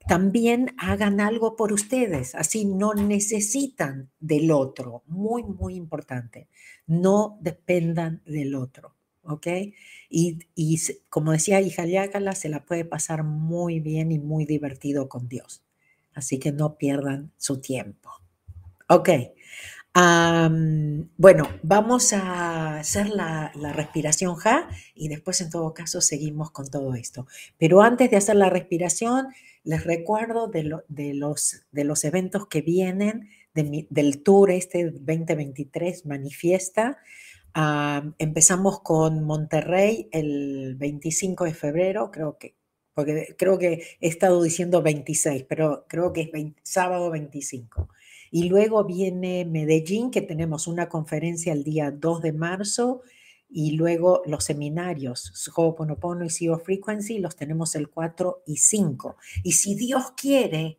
también 0.08 0.74
hagan 0.78 1.20
algo 1.20 1.54
por 1.54 1.72
ustedes, 1.72 2.34
así 2.34 2.64
no 2.64 2.94
necesitan 2.94 4.10
del 4.18 4.50
otro. 4.50 5.02
Muy, 5.06 5.44
muy 5.44 5.74
importante. 5.74 6.48
No 6.86 7.38
dependan 7.42 8.22
del 8.24 8.54
otro, 8.54 8.96
¿ok? 9.22 9.46
Y, 10.08 10.38
como 11.10 11.32
decía 11.32 11.60
hija 11.60 11.84
Yácala, 11.84 12.34
se 12.34 12.48
la 12.48 12.64
puede 12.64 12.86
pasar 12.86 13.22
muy 13.22 13.80
bien 13.80 14.10
y 14.10 14.18
muy 14.18 14.46
divertido 14.46 15.08
con 15.08 15.28
Dios. 15.28 15.62
Así 16.14 16.38
que 16.38 16.52
no 16.52 16.78
pierdan 16.78 17.32
su 17.36 17.60
tiempo. 17.60 18.10
Ok. 18.88 19.10
Bueno, 21.16 21.48
vamos 21.62 22.12
a 22.12 22.78
hacer 22.78 23.08
la, 23.08 23.52
respiración 23.74 24.36
Ja 24.36 24.68
y 24.94 25.08
después 25.08 25.40
en 25.40 25.50
todo 25.50 25.74
caso 25.74 26.00
seguimos 26.00 26.50
con 26.50 26.70
todo 26.70 26.94
esto. 26.94 27.26
Pero 27.58 27.82
antes 27.82 28.10
de 28.10 28.16
hacer 28.16 28.36
la 28.36 28.50
respiración, 28.50 29.28
les 29.64 29.84
recuerdo 29.84 30.48
de, 30.48 30.62
los, 31.14 32.04
eventos 32.04 32.46
que 32.46 32.62
vienen 32.62 33.28
del 33.54 34.22
tour 34.22 34.50
este 34.50 34.90
2023 34.90 36.06
Manifiesta. 36.06 36.98
Empezamos 38.18 38.80
con 38.80 39.24
Monterrey 39.24 40.08
el 40.12 40.76
25 40.76 41.44
de 41.44 41.54
febrero, 41.54 42.10
creo 42.12 42.38
que, 42.38 42.54
porque 42.94 43.34
creo 43.36 43.58
que 43.58 43.82
he 44.00 44.08
estado 44.08 44.42
diciendo 44.42 44.80
26, 44.80 45.44
pero 45.48 45.86
creo 45.88 46.12
que 46.12 46.20
es 46.22 46.30
sábado 46.62 47.10
25. 47.10 47.88
Y 48.30 48.48
luego 48.48 48.84
viene 48.84 49.44
Medellín, 49.44 50.10
que 50.10 50.22
tenemos 50.22 50.66
una 50.66 50.88
conferencia 50.88 51.52
el 51.52 51.64
día 51.64 51.90
2 51.90 52.22
de 52.22 52.32
marzo 52.32 53.02
y 53.50 53.72
luego 53.72 54.22
los 54.26 54.44
seminarios, 54.44 55.32
Ho'oponopono 55.54 56.24
y 56.24 56.30
Zero 56.30 56.58
Frequency, 56.58 57.18
los 57.18 57.36
tenemos 57.36 57.74
el 57.74 57.88
4 57.88 58.42
y 58.46 58.56
5. 58.56 59.16
Y 59.42 59.52
si 59.52 59.74
Dios 59.74 60.12
quiere, 60.12 60.78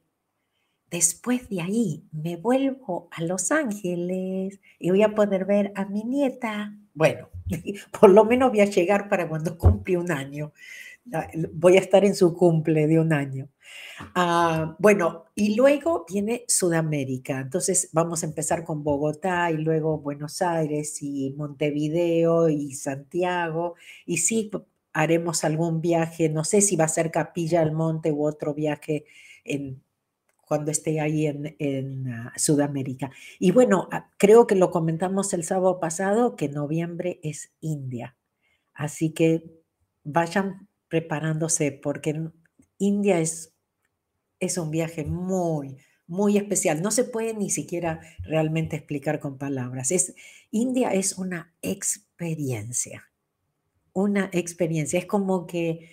después 0.91 1.49
de 1.49 1.62
ahí 1.62 2.03
me 2.12 2.35
vuelvo 2.35 3.09
a 3.12 3.23
Los 3.23 3.51
Ángeles 3.51 4.59
y 4.77 4.89
voy 4.89 5.01
a 5.01 5.15
poder 5.15 5.45
ver 5.45 5.71
a 5.75 5.85
mi 5.85 6.03
nieta. 6.03 6.77
Bueno, 6.93 7.29
por 7.99 8.12
lo 8.12 8.25
menos 8.25 8.51
voy 8.51 8.62
a 8.62 8.65
llegar 8.65 9.09
para 9.09 9.27
cuando 9.27 9.57
cumple 9.57 9.97
un 9.97 10.12
año. 10.12 10.53
Voy 11.54 11.78
a 11.78 11.80
estar 11.80 12.06
en 12.06 12.15
su 12.15 12.36
cumple 12.36 12.88
de 12.88 13.00
un 13.00 13.13
año. 13.13 13.50
Ah, 14.15 14.76
bueno, 14.80 15.26
y 15.36 15.56
luego 15.56 16.06
viene 16.08 16.45
Sudamérica. 16.48 17.39
Entonces 17.39 17.89
vamos 17.93 18.24
a 18.24 18.28
empezar 18.28 18.63
con 18.63 18.84
Bogotá 18.84 19.52
y 19.52 19.58
luego 19.58 20.00
Buenos 20.00 20.41
Aires 20.41 21.02
y 21.02 21.32
Montevideo 21.38 22.50
y 22.50 22.74
Santiago. 22.74 23.76
Y 24.06 24.17
sí, 24.17 24.52
haremos 24.93 25.43
algún 25.43 25.82
viaje, 25.82 26.30
no 26.30 26.43
sé 26.43 26.62
si 26.62 26.76
va 26.76 26.86
a 26.86 26.89
ser 26.89 27.12
Capilla 27.12 27.62
del 27.62 27.74
Monte 27.74 28.12
u 28.12 28.26
otro 28.26 28.54
viaje 28.54 29.06
en, 29.43 29.82
cuando 30.48 30.72
esté 30.72 31.00
ahí 31.00 31.28
en, 31.28 31.56
en 31.60 32.08
ah, 32.10 32.34
Sudamérica. 32.38 33.12
Y 33.39 33.52
bueno, 33.52 33.88
ah, 33.91 34.10
creo 34.17 34.48
que 34.48 34.56
lo 34.56 34.72
comentamos 34.72 35.34
el 35.34 35.43
sábado 35.43 35.80
pasado, 35.80 36.36
que 36.36 36.50
noviembre 36.50 37.19
es 37.24 37.52
India. 37.62 38.17
Así 38.74 39.12
que 39.12 39.43
vayan 40.04 40.68
preparándose 40.89 41.71
porque 41.71 42.30
India 42.78 43.19
es 43.19 43.54
es 44.39 44.58
un 44.58 44.71
viaje 44.71 45.06
muy, 45.06 45.78
muy 46.08 46.38
especial. 46.38 46.82
No 46.82 46.91
se 46.91 47.04
puede 47.04 47.34
ni 47.34 47.49
siquiera 47.49 47.99
realmente 48.23 48.75
explicar 48.75 49.19
con 49.19 49.38
palabras. 49.38 49.91
Es, 49.91 50.15
India 50.52 50.89
es 50.93 51.17
una 51.17 51.54
experiencia, 51.62 53.10
una 53.93 54.30
experiencia. 54.34 54.99
Es 54.99 55.06
como 55.06 55.45
que, 55.45 55.91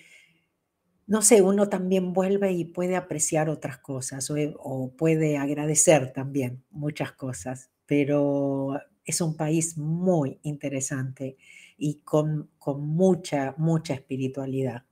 no 1.05 1.21
sé, 1.21 1.41
uno 1.41 1.69
también 1.69 2.13
vuelve 2.13 2.51
y 2.53 2.65
puede 2.65 2.95
apreciar 2.95 3.49
otras 3.49 3.77
cosas 3.77 4.31
o, 4.57 4.93
puede 4.97 5.37
agradecer 5.37 6.13
también 6.13 6.63
muchas 6.69 7.11
cosas, 7.13 7.69
pero 7.85 8.79
es 9.05 9.21
un 9.21 9.37
país 9.37 9.77
muy 9.77 10.39
interesante 10.43 11.37
y 11.77 11.99
con, 11.99 12.49
con 12.57 12.81
mucha, 12.81 13.55
mucha 13.57 13.93
espiritualidad. 13.93 14.86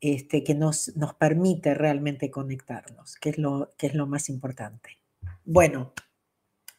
Este, 0.00 0.42
que 0.42 0.54
nos, 0.54 0.96
nos 0.96 1.14
permite 1.14 1.74
realmente 1.74 2.30
conectarnos, 2.30 3.16
que 3.16 3.28
es, 3.30 3.38
lo, 3.38 3.70
que 3.76 3.88
es 3.88 3.94
lo 3.94 4.06
más 4.06 4.30
importante. 4.30 4.98
Bueno, 5.44 5.92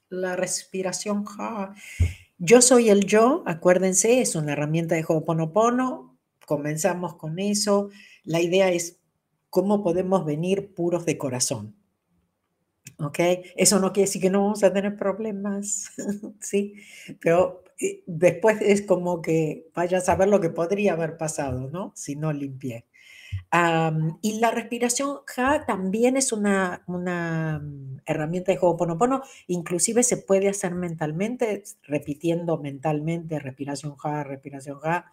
la 0.10 0.36
respiración 0.36 1.24
Yo 2.38 2.62
soy 2.62 2.90
el 2.90 3.06
yo, 3.06 3.44
acuérdense, 3.46 4.22
es 4.22 4.36
una 4.36 4.54
herramienta 4.54 4.96
de 4.96 5.06
Ho'oponopono. 5.08 6.18
Comenzamos 6.46 7.16
con 7.16 7.40
eso. 7.40 7.90
La 8.24 8.42
idea 8.42 8.70
es 8.72 9.00
cómo 9.50 9.84
podemos 9.84 10.26
venir 10.26 10.74
puros 10.74 11.06
de 11.06 11.18
corazón. 11.18 11.76
¿Ok? 12.98 13.20
Eso 13.56 13.80
no 13.80 13.94
quiere 13.94 14.08
decir 14.08 14.22
que 14.22 14.30
no 14.30 14.42
vamos 14.44 14.64
a 14.64 14.74
tener 14.74 14.96
problemas, 14.98 15.92
¿sí? 16.42 16.76
Pero 17.20 17.64
eh, 17.80 18.04
después 18.06 18.58
es 18.62 18.82
como 18.82 19.22
que 19.22 19.70
vaya 19.74 20.00
a 20.00 20.02
saber 20.02 20.28
lo 20.28 20.42
que 20.42 20.50
podría 20.50 20.94
haber 20.94 21.18
pasado, 21.18 21.70
¿no? 21.70 21.94
Si 21.96 22.16
no 22.16 22.34
limpié 22.34 22.86
y 24.22 24.40
la 24.40 24.52
respiración 24.52 25.20
Ja 25.26 25.66
también 25.66 26.16
es 26.16 26.32
una, 26.32 26.84
una 26.88 27.60
mm, 27.60 28.02
herramienta 28.06 28.52
de 28.52 28.60
Ho'oponopono, 28.62 29.24
inclusive 29.48 30.04
se 30.04 30.18
puede 30.18 30.48
hacer 30.50 30.74
mentalmente, 30.74 31.64
repitiendo 31.84 32.58
mentalmente 32.58 33.40
respiración 33.40 33.96
Ja, 33.98 34.24
respiración 34.24 34.80
Ja. 34.80 35.12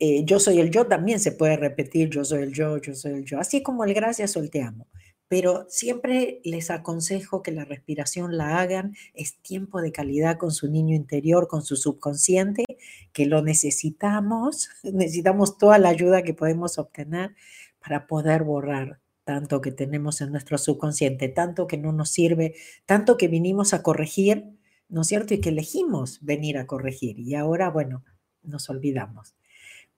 Eh, 0.00 0.24
yo 0.24 0.38
soy 0.38 0.60
el 0.60 0.70
yo 0.70 0.86
también 0.86 1.18
se 1.20 1.32
puede 1.32 1.56
repetir, 1.56 2.08
yo 2.10 2.24
soy 2.24 2.42
el 2.42 2.52
yo, 2.52 2.78
yo 2.78 2.94
soy 2.94 3.12
el 3.12 3.24
yo, 3.24 3.40
así 3.40 3.62
como 3.62 3.84
el 3.84 3.94
gracias 3.94 4.36
o 4.36 4.40
el 4.40 4.50
te 4.50 4.62
amo 4.62 4.86
pero 5.28 5.66
siempre 5.68 6.40
les 6.44 6.70
aconsejo 6.70 7.42
que 7.42 7.52
la 7.52 7.64
respiración 7.64 8.36
la 8.36 8.60
hagan, 8.60 8.94
es 9.14 9.36
tiempo 9.42 9.80
de 9.82 9.92
calidad 9.92 10.38
con 10.38 10.50
su 10.50 10.70
niño 10.70 10.96
interior, 10.96 11.48
con 11.48 11.62
su 11.62 11.76
subconsciente, 11.76 12.64
que 13.12 13.26
lo 13.26 13.42
necesitamos, 13.42 14.70
necesitamos 14.82 15.58
toda 15.58 15.78
la 15.78 15.90
ayuda 15.90 16.22
que 16.22 16.34
podemos 16.34 16.78
obtener 16.78 17.34
para 17.80 18.06
poder 18.06 18.44
borrar 18.44 19.00
tanto 19.24 19.60
que 19.60 19.72
tenemos 19.72 20.22
en 20.22 20.30
nuestro 20.32 20.56
subconsciente, 20.56 21.28
tanto 21.28 21.66
que 21.66 21.76
no 21.76 21.92
nos 21.92 22.10
sirve, 22.10 22.54
tanto 22.86 23.18
que 23.18 23.28
vinimos 23.28 23.74
a 23.74 23.82
corregir, 23.82 24.46
¿no 24.88 25.02
es 25.02 25.06
cierto? 25.06 25.34
Y 25.34 25.40
que 25.40 25.50
elegimos 25.50 26.18
venir 26.22 26.56
a 26.56 26.66
corregir 26.66 27.18
y 27.18 27.34
ahora, 27.34 27.68
bueno, 27.68 28.04
nos 28.42 28.70
olvidamos 28.70 29.37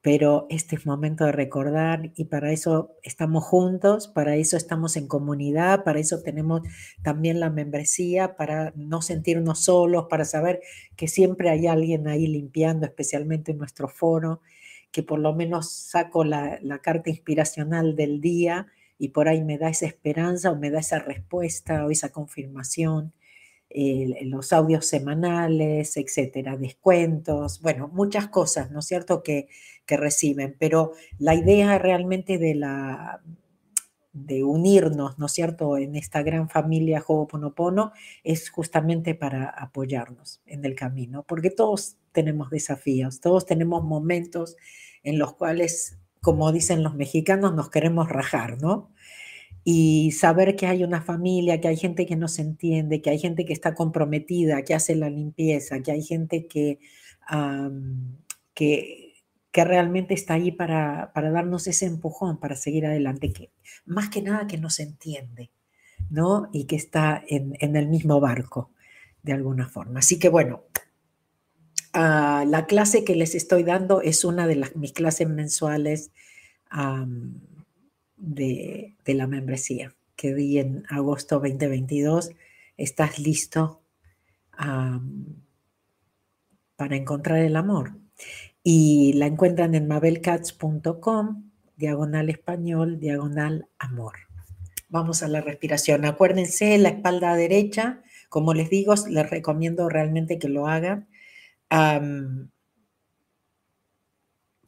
pero 0.02 0.46
este 0.48 0.76
es 0.76 0.86
momento 0.86 1.26
de 1.26 1.32
recordar 1.32 2.12
y 2.16 2.24
para 2.26 2.52
eso 2.52 2.96
estamos 3.02 3.44
juntos, 3.44 4.08
para 4.08 4.36
eso 4.36 4.56
estamos 4.56 4.96
en 4.96 5.06
comunidad, 5.06 5.84
para 5.84 6.00
eso 6.00 6.22
tenemos 6.22 6.62
también 7.02 7.38
la 7.38 7.50
membresía, 7.50 8.36
para 8.36 8.72
no 8.76 9.02
sentirnos 9.02 9.64
solos, 9.64 10.06
para 10.08 10.24
saber 10.24 10.60
que 10.96 11.06
siempre 11.06 11.50
hay 11.50 11.66
alguien 11.66 12.08
ahí 12.08 12.26
limpiando, 12.26 12.86
especialmente 12.86 13.52
en 13.52 13.58
nuestro 13.58 13.88
foro, 13.88 14.40
que 14.90 15.02
por 15.02 15.18
lo 15.18 15.34
menos 15.34 15.70
saco 15.70 16.24
la, 16.24 16.58
carta 16.82 17.10
inspiracional 17.10 17.94
del 17.94 18.20
día 18.20 18.68
y 18.98 19.08
por 19.08 19.28
ahí 19.28 19.44
me 19.44 19.58
da 19.58 19.68
esa 19.68 19.86
esperanza 19.86 20.50
o 20.50 20.56
me 20.56 20.70
da 20.70 20.80
esa 20.80 20.98
respuesta 20.98 21.84
o 21.84 21.90
esa 21.90 22.10
confirmación 22.10 23.12
los 24.24 24.52
audios 24.52 24.86
semanales, 24.86 25.96
etcétera, 25.96 26.56
descuentos, 26.56 27.60
bueno, 27.62 27.88
muchas 27.88 28.28
cosas, 28.28 28.70
¿no 28.70 28.80
es 28.80 28.86
cierto?, 28.86 29.22
que, 29.22 29.48
reciben, 29.96 30.56
pero 30.58 30.92
la 31.18 31.34
idea 31.34 31.78
realmente 31.78 32.38
de 32.38 32.54
la 32.54 33.20
de 34.12 34.42
unirnos, 34.42 35.18
¿no 35.18 35.26
es 35.26 35.32
cierto?, 35.32 35.76
en 35.76 35.94
esta 35.94 36.22
gran 36.22 36.48
familia 36.48 37.02
Ho'oponopono 37.06 37.92
es 38.24 38.50
justamente 38.50 39.14
para 39.14 39.48
apoyarnos 39.48 40.40
en 40.46 40.64
el 40.64 40.74
camino, 40.74 41.24
porque 41.28 41.50
todos 41.50 41.96
tenemos 42.12 42.50
desafíos, 42.50 43.20
todos 43.20 43.46
tenemos 43.46 43.84
momentos 43.84 44.56
en 45.02 45.18
los 45.18 45.34
cuales, 45.34 45.98
como 46.20 46.50
dicen 46.52 46.82
los 46.82 46.94
mexicanos, 46.94 47.54
nos 47.54 47.70
queremos 47.70 48.08
rajar, 48.08 48.60
¿no? 48.60 48.90
Y 49.62 50.12
saber 50.12 50.56
que 50.56 50.66
hay 50.66 50.82
una 50.82 51.02
familia, 51.02 51.60
que 51.60 51.68
hay 51.68 51.76
gente 51.76 52.06
que 52.06 52.16
nos 52.16 52.38
entiende, 52.38 53.02
que 53.02 53.10
hay 53.10 53.18
gente 53.18 53.44
que 53.44 53.52
está 53.52 53.74
comprometida, 53.74 54.62
que 54.62 54.74
hace 54.74 54.96
la 54.96 55.10
limpieza, 55.10 55.80
que 55.80 55.92
hay 55.92 56.02
gente 56.02 56.46
que, 56.46 56.80
que 58.54 58.99
que 59.52 59.64
realmente 59.64 60.14
está 60.14 60.34
ahí 60.34 60.52
para, 60.52 61.10
darnos 61.14 61.66
ese 61.66 61.86
empujón, 61.86 62.38
para 62.38 62.56
seguir 62.56 62.86
adelante, 62.86 63.32
que 63.32 63.50
más 63.84 64.08
que 64.08 64.22
nada 64.22 64.46
que 64.46 64.58
nos 64.58 64.78
entiende, 64.78 65.50
¿no? 66.08 66.48
Y 66.52 66.64
que 66.64 66.76
está 66.76 67.22
en, 67.26 67.56
el 67.60 67.88
mismo 67.88 68.20
barco, 68.20 68.70
de 69.22 69.32
alguna 69.32 69.68
forma. 69.68 69.98
Así 70.00 70.18
que 70.18 70.28
bueno, 70.28 70.62
ah, 71.92 72.44
la 72.46 72.66
clase 72.66 73.04
que 73.04 73.16
les 73.16 73.34
estoy 73.34 73.64
dando 73.64 74.00
es 74.02 74.24
una 74.24 74.46
de 74.46 74.56
las, 74.56 74.76
mis 74.76 74.92
clases 74.92 75.28
mensuales 75.28 76.12
de, 78.16 78.94
la 79.06 79.26
membresía 79.26 79.94
que 80.14 80.34
di 80.34 80.58
en 80.58 80.84
agosto 80.88 81.40
2022. 81.40 82.30
¿Estás 82.76 83.18
listo 83.18 83.80
para 86.76 86.96
encontrar 86.96 87.38
el 87.38 87.56
amor? 87.56 87.94
Y 88.62 89.12
la 89.14 89.26
encuentran 89.26 89.74
en 89.74 89.88
mabelcats.com, 89.88 91.50
diagonal 91.76 92.28
español, 92.28 93.00
diagonal 93.00 93.68
amor. 93.78 94.14
Vamos 94.88 95.22
a 95.22 95.28
la 95.28 95.40
respiración. 95.40 96.04
Acuérdense, 96.04 96.76
la 96.78 96.90
espalda 96.90 97.34
derecha, 97.36 98.02
como 98.28 98.54
les 98.54 98.68
digo, 98.70 98.94
les 99.08 99.30
recomiendo 99.30 99.88
realmente 99.88 100.38
que 100.38 100.48
lo 100.48 100.66
hagan. 100.66 101.08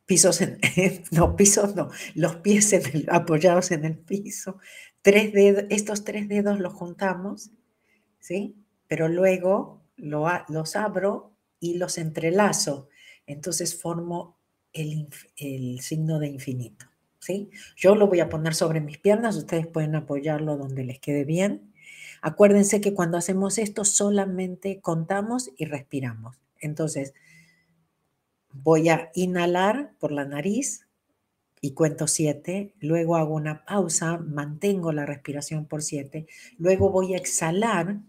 pisos 0.07 0.41
en, 0.41 0.59
no, 1.11 1.37
pisos 1.37 1.75
no, 1.75 1.91
los 2.15 2.37
pies 2.37 2.75
apoyados 3.09 3.73
en 3.73 3.85
el 3.85 3.99
piso. 3.99 4.59
Tres 5.03 5.33
dedos, 5.33 5.65
estos 5.69 6.05
tres 6.05 6.29
dedos 6.29 6.61
los 6.61 6.73
juntamos, 6.73 7.51
¿sí? 8.21 8.57
Pero 8.87 9.09
luego 9.09 9.83
los 9.97 10.77
abro 10.77 11.37
y 11.59 11.75
los 11.79 11.99
entrelazo 11.99 12.89
entonces 13.27 13.81
formo 13.81 14.39
el, 14.73 15.09
signo 15.81 16.19
de 16.19 16.29
infinito. 16.29 16.87
¿sí? 17.19 17.51
Yo 17.77 17.95
lo 17.95 18.07
voy 18.07 18.21
a 18.21 18.29
poner 18.29 18.55
sobre 18.55 18.81
mis 18.81 18.99
piernas, 18.99 19.37
ustedes 19.37 19.67
pueden 19.67 19.95
apoyarlo 19.95 20.57
donde 20.57 20.85
les 20.85 20.99
quede 20.99 21.25
bien. 21.25 21.73
Acuérdense 22.21 22.81
que 22.81 22.95
cuando 22.95 23.19
hacemos 23.19 23.59
esto 23.59 23.85
solamente 23.85 24.81
contamos 24.81 25.51
y 25.57 25.65
respiramos. 25.65 26.37
Entonces, 26.61 27.15
voy 28.53 28.89
a 28.89 29.11
inhalar 29.15 29.93
por 29.99 30.13
la 30.13 30.25
nariz 30.25 30.87
y 31.61 31.73
cuento 31.75 32.07
siete, 32.07 32.75
luego 32.81 33.17
hago 33.17 33.35
una 33.35 33.65
pausa, 33.65 34.19
mantengo 34.19 34.93
la 34.93 35.07
respiración 35.07 35.67
por 35.67 35.83
siete, 35.83 36.27
luego 36.59 36.91
voy 36.91 37.15
a 37.15 37.17
exhalar 37.17 38.01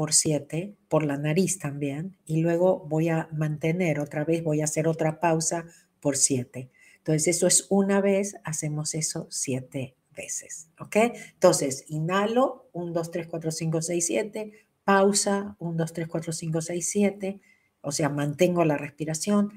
por 0.00 0.14
7 0.14 0.78
por 0.88 1.04
la 1.04 1.18
nariz 1.18 1.58
también 1.58 2.16
y 2.24 2.40
luego 2.40 2.86
voy 2.88 3.10
a 3.10 3.28
mantener 3.32 4.00
otra 4.00 4.24
vez, 4.24 4.42
voy 4.42 4.62
a 4.62 4.64
hacer 4.64 4.88
otra 4.88 5.20
pausa 5.20 5.66
por 6.00 6.16
7. 6.16 6.70
Entonces 6.96 7.36
eso 7.36 7.46
es 7.46 7.66
una 7.68 8.00
vez, 8.00 8.36
hacemos 8.42 8.94
eso 8.94 9.26
7 9.28 9.94
veces, 10.16 10.70
¿ok? 10.78 10.96
Entonces 11.34 11.84
inhalo, 11.88 12.70
1, 12.72 12.92
2, 12.94 13.10
3, 13.10 13.26
4, 13.26 13.50
5, 13.50 13.82
6, 13.82 14.06
7, 14.06 14.52
pausa, 14.84 15.54
1, 15.58 15.76
2, 15.76 15.92
3, 15.92 16.08
4, 16.08 16.32
5, 16.32 16.60
6, 16.62 16.88
7, 16.88 17.40
o 17.82 17.92
sea, 17.92 18.08
mantengo 18.08 18.64
la 18.64 18.78
respiración, 18.78 19.52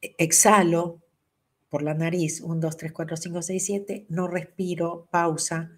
e, 0.00 0.14
exhalo 0.16 1.02
por 1.68 1.82
la 1.82 1.92
nariz, 1.92 2.40
1, 2.40 2.58
2, 2.58 2.74
3, 2.74 2.92
4, 2.92 3.16
5, 3.18 3.42
6, 3.42 3.66
7, 3.66 4.06
no 4.08 4.28
respiro, 4.28 5.08
pausa, 5.10 5.77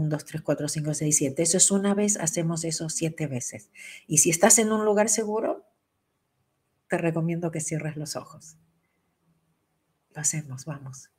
1, 0.00 0.08
2, 0.08 0.24
3, 0.24 0.42
4, 0.42 0.68
5, 0.68 0.94
6, 0.94 1.16
7. 1.16 1.42
Eso 1.42 1.56
es 1.58 1.70
una 1.70 1.94
vez, 1.94 2.16
hacemos 2.16 2.64
eso 2.64 2.88
siete 2.88 3.26
veces. 3.26 3.70
Y 4.06 4.18
si 4.18 4.30
estás 4.30 4.58
en 4.58 4.72
un 4.72 4.84
lugar 4.84 5.08
seguro, 5.08 5.66
te 6.88 6.98
recomiendo 6.98 7.50
que 7.50 7.60
cierres 7.60 7.96
los 7.96 8.16
ojos. 8.16 8.56
Lo 10.14 10.20
hacemos, 10.20 10.64
vamos. 10.64 11.10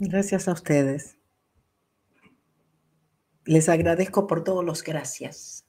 Gracias 0.00 0.46
a 0.46 0.52
ustedes. 0.52 1.16
Les 3.44 3.68
agradezco 3.68 4.28
por 4.28 4.44
todos 4.44 4.64
los 4.64 4.84
gracias. 4.84 5.66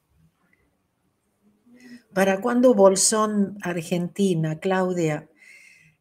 ¿Para 2.13 2.39
cuándo 2.39 2.75
Bolsón, 2.75 3.57
Argentina, 3.63 4.59
Claudia? 4.59 5.27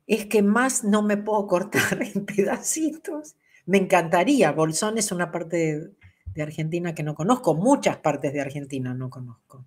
Es 0.07 0.27
que 0.27 0.43
más 0.43 0.85
no 0.85 1.03
me 1.03 1.17
puedo 1.17 1.47
cortar 1.47 2.03
en 2.15 2.27
pedacitos. 2.27 3.37
Me 3.65 3.79
encantaría. 3.79 4.53
Bolsón 4.53 4.99
es 4.99 5.11
una 5.11 5.31
parte 5.31 5.97
de, 6.35 6.43
Argentina 6.43 6.95
que 6.95 7.03
no 7.03 7.15
conozco. 7.15 7.55
Muchas 7.55 7.97
partes 7.97 8.35
de 8.35 8.43
Argentina 8.43 8.93
no 8.93 9.09
conozco. 9.09 9.65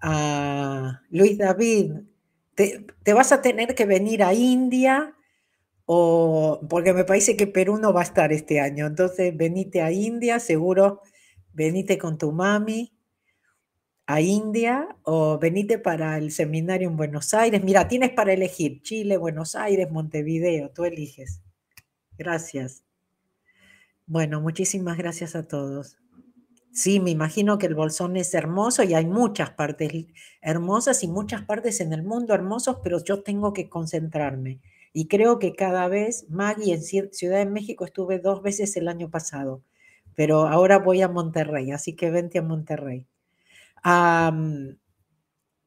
Ah, 0.00 1.02
Luis 1.10 1.36
David, 1.36 1.92
te 2.54 3.12
vas 3.12 3.30
a 3.30 3.42
tener 3.42 3.74
que 3.74 3.84
venir 3.84 4.22
a 4.22 4.32
India 4.32 5.14
o 5.86 6.60
porque 6.68 6.92
me 6.92 7.04
parece 7.04 7.36
que 7.36 7.46
Perú 7.46 7.78
no 7.78 7.92
va 7.92 8.00
a 8.00 8.04
estar 8.04 8.32
este 8.32 8.60
año. 8.60 8.86
Entonces, 8.86 9.36
venite 9.36 9.82
a 9.82 9.92
India, 9.92 10.40
seguro, 10.40 11.00
venite 11.52 11.98
con 11.98 12.18
tu 12.18 12.32
mami 12.32 12.94
a 14.06 14.20
India 14.20 14.96
o 15.02 15.38
venite 15.38 15.78
para 15.78 16.18
el 16.18 16.30
seminario 16.30 16.88
en 16.88 16.96
Buenos 16.96 17.32
Aires. 17.32 17.62
Mira, 17.64 17.88
tienes 17.88 18.10
para 18.10 18.32
elegir 18.32 18.82
Chile, 18.82 19.16
Buenos 19.16 19.54
Aires, 19.54 19.90
Montevideo, 19.90 20.70
tú 20.70 20.84
eliges. 20.84 21.40
Gracias. 22.18 22.84
Bueno, 24.06 24.40
muchísimas 24.40 24.98
gracias 24.98 25.34
a 25.34 25.48
todos. 25.48 25.96
Sí, 26.72 27.00
me 27.00 27.10
imagino 27.10 27.56
que 27.56 27.66
el 27.66 27.74
Bolsón 27.74 28.16
es 28.16 28.34
hermoso 28.34 28.82
y 28.82 28.94
hay 28.94 29.06
muchas 29.06 29.50
partes 29.50 29.92
hermosas 30.42 31.02
y 31.02 31.08
muchas 31.08 31.42
partes 31.42 31.80
en 31.80 31.92
el 31.92 32.02
mundo 32.02 32.34
hermosos, 32.34 32.78
pero 32.82 33.02
yo 33.02 33.22
tengo 33.22 33.52
que 33.52 33.70
concentrarme. 33.70 34.60
Y 34.94 35.08
creo 35.08 35.38
que 35.40 35.54
cada 35.54 35.88
vez, 35.88 36.24
Maggie, 36.30 36.72
en 36.72 37.12
Ciudad 37.12 37.38
de 37.38 37.46
México 37.46 37.84
estuve 37.84 38.20
dos 38.20 38.42
veces 38.42 38.76
el 38.76 38.88
año 38.88 39.10
pasado, 39.10 39.60
pero 40.14 40.46
ahora 40.46 40.78
voy 40.78 41.02
a 41.02 41.08
Monterrey, 41.08 41.72
así 41.72 41.96
que 41.96 42.10
vente 42.10 42.38
a 42.38 42.42
Monterrey. 42.42 43.06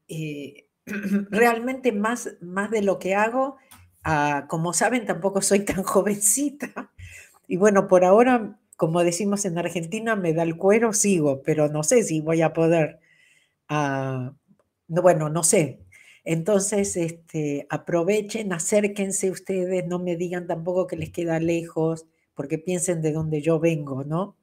Eh, 0.08 0.68
realmente 1.30 1.92
más, 1.92 2.38
más 2.42 2.72
de 2.72 2.82
lo 2.82 3.00
que 3.00 3.16
hago, 3.16 3.58
ah, 4.04 4.46
como 4.50 4.74
saben, 4.74 5.06
tampoco 5.06 5.42
soy 5.42 5.60
tan 5.66 5.84
jovencita. 5.84 6.92
Y 7.48 7.58
bueno, 7.58 7.88
por 7.88 8.06
ahora, 8.06 8.60
como 8.78 9.04
decimos 9.04 9.46
en 9.46 9.58
Argentina, 9.58 10.16
me 10.16 10.34
da 10.34 10.44
el 10.44 10.58
cuero, 10.58 10.94
sigo, 10.94 11.42
pero 11.44 11.68
no 11.70 11.84
sé 11.84 12.04
si 12.04 12.22
voy 12.22 12.42
a 12.42 12.54
poder. 12.54 13.00
Ah, 13.70 14.34
no, 14.88 15.02
bueno, 15.02 15.30
no 15.30 15.44
sé. 15.44 15.82
Entonces, 16.30 16.98
este, 16.98 17.68
aprovechen, 17.70 18.52
acérquense 18.52 19.32
ustedes, 19.32 19.88
no 19.88 19.98
me 19.98 20.18
digan 20.18 20.46
tampoco 20.46 20.86
que 20.86 20.98
les 20.98 21.10
queda 21.10 21.40
lejos, 21.40 22.06
porque 22.36 22.58
piensen 22.58 23.02
de 23.02 23.14
dónde 23.14 23.42
yo 23.42 23.62
vengo, 23.62 24.04
¿no? 24.04 24.36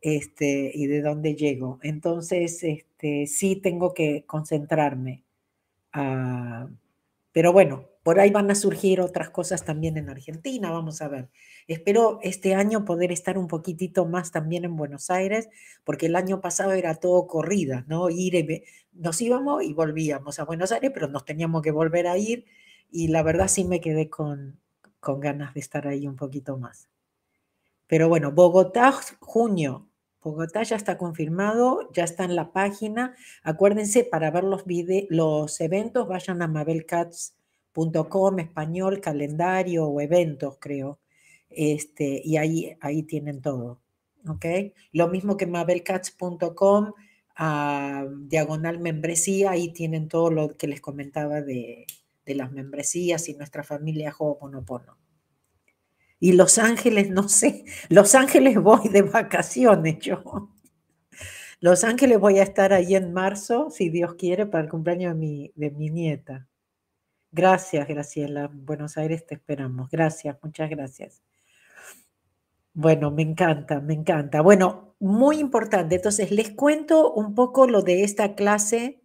Este, 0.00 0.72
y 0.74 0.88
de 0.88 1.00
dónde 1.00 1.36
llego. 1.36 1.78
Entonces, 1.84 2.64
este, 2.64 3.28
sí 3.28 3.54
tengo 3.54 3.94
que 3.94 4.24
concentrarme. 4.26 5.22
Ah, 5.92 6.68
pero 7.32 7.52
bueno, 7.52 7.88
por 8.02 8.20
ahí 8.20 8.30
van 8.30 8.50
a 8.50 8.56
surgir 8.56 9.00
otras 9.00 9.30
cosas 9.30 9.64
también 9.64 9.96
en 9.96 10.10
Argentina, 10.10 10.72
vamos 10.72 11.02
a 11.02 11.08
ver. 11.08 11.28
Espero 11.68 12.18
este 12.22 12.54
año 12.54 12.86
poder 12.86 13.12
estar 13.12 13.36
un 13.36 13.46
poquitito 13.46 14.06
más 14.06 14.32
también 14.32 14.64
en 14.64 14.74
Buenos 14.74 15.10
Aires, 15.10 15.50
porque 15.84 16.06
el 16.06 16.16
año 16.16 16.40
pasado 16.40 16.72
era 16.72 16.94
todo 16.94 17.26
corrida, 17.26 17.84
¿no? 17.86 18.08
Ir, 18.08 18.64
nos 18.92 19.20
íbamos 19.20 19.62
y 19.62 19.74
volvíamos 19.74 20.38
a 20.38 20.44
Buenos 20.44 20.72
Aires, 20.72 20.90
pero 20.94 21.08
nos 21.08 21.26
teníamos 21.26 21.60
que 21.60 21.70
volver 21.70 22.06
a 22.06 22.16
ir 22.16 22.46
y 22.90 23.08
la 23.08 23.22
verdad 23.22 23.48
sí 23.48 23.64
me 23.64 23.82
quedé 23.82 24.08
con, 24.08 24.58
con 24.98 25.20
ganas 25.20 25.52
de 25.52 25.60
estar 25.60 25.86
ahí 25.86 26.06
un 26.06 26.16
poquito 26.16 26.56
más. 26.56 26.88
Pero 27.86 28.08
bueno, 28.08 28.32
Bogotá, 28.32 28.92
junio, 29.20 29.88
Bogotá 30.22 30.62
ya 30.62 30.76
está 30.76 30.96
confirmado, 30.96 31.90
ya 31.92 32.04
está 32.04 32.24
en 32.24 32.34
la 32.34 32.50
página. 32.50 33.14
Acuérdense, 33.42 34.04
para 34.04 34.30
ver 34.30 34.44
los, 34.44 34.64
los 35.10 35.60
eventos, 35.60 36.08
vayan 36.08 36.40
a 36.40 36.48
mabelcats.com, 36.48 38.38
español, 38.38 39.00
calendario 39.02 39.86
o 39.86 40.00
eventos, 40.00 40.56
creo. 40.58 40.98
Este, 41.50 42.20
y 42.24 42.36
ahí, 42.36 42.76
ahí 42.80 43.02
tienen 43.02 43.40
todo. 43.40 43.80
¿Ok? 44.28 44.44
Lo 44.92 45.08
mismo 45.08 45.36
que 45.36 45.46
mabelcats.com, 45.46 46.92
diagonal 48.28 48.78
membresía, 48.80 49.52
ahí 49.52 49.72
tienen 49.72 50.08
todo 50.08 50.30
lo 50.30 50.56
que 50.56 50.66
les 50.66 50.80
comentaba 50.80 51.40
de, 51.40 51.86
de 52.26 52.34
las 52.34 52.52
membresías 52.52 53.28
y 53.28 53.34
nuestra 53.34 53.64
familia 53.64 54.14
Ho'oponopono. 54.16 54.98
Y 56.20 56.32
Los 56.32 56.58
Ángeles, 56.58 57.10
no 57.10 57.28
sé, 57.28 57.64
Los 57.88 58.14
Ángeles 58.14 58.60
voy 58.60 58.88
de 58.88 59.02
vacaciones 59.02 59.98
yo. 60.00 60.22
Los 61.60 61.82
Ángeles 61.82 62.20
voy 62.20 62.38
a 62.38 62.44
estar 62.44 62.72
ahí 62.72 62.94
en 62.94 63.12
marzo, 63.12 63.70
si 63.70 63.88
Dios 63.88 64.14
quiere, 64.14 64.46
para 64.46 64.62
el 64.64 64.70
cumpleaños 64.70 65.14
de 65.14 65.18
mi, 65.18 65.52
de 65.56 65.70
mi 65.70 65.90
nieta. 65.90 66.46
Gracias, 67.32 67.88
Graciela. 67.88 68.48
Buenos 68.52 68.96
Aires 68.96 69.26
te 69.26 69.34
esperamos. 69.34 69.90
Gracias, 69.90 70.36
muchas 70.42 70.70
gracias. 70.70 71.22
Bueno, 72.80 73.10
me 73.10 73.22
encanta, 73.22 73.80
me 73.80 73.92
encanta. 73.94 74.40
Bueno, 74.40 74.94
muy 75.00 75.38
importante. 75.40 75.96
Entonces, 75.96 76.30
les 76.30 76.50
cuento 76.50 77.12
un 77.12 77.34
poco 77.34 77.66
lo 77.66 77.82
de 77.82 78.04
esta 78.04 78.36
clase 78.36 79.00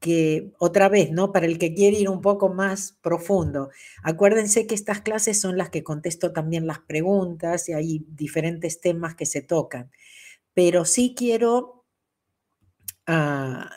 que 0.00 0.52
otra 0.58 0.88
vez, 0.90 1.10
¿no? 1.12 1.32
Para 1.32 1.46
el 1.46 1.58
que 1.58 1.74
quiere 1.74 1.98
ir 1.98 2.10
un 2.10 2.22
poco 2.22 2.50
más 2.50 2.98
profundo, 3.02 3.70
acuérdense 4.04 4.66
que 4.66 4.74
estas 4.74 5.00
clases 5.02 5.40
son 5.40 5.58
las 5.58 5.70
que 5.70 5.84
contesto 5.84 6.32
también 6.32 6.66
las 6.66 6.80
preguntas 6.80 7.68
y 7.70 7.74
hay 7.74 8.06
diferentes 8.10 8.80
temas 8.82 9.14
que 9.16 9.26
se 9.26 9.42
tocan. 9.42 9.90
Pero 10.54 10.84
sí 10.84 11.14
quiero, 11.16 11.84
ah, 13.06 13.70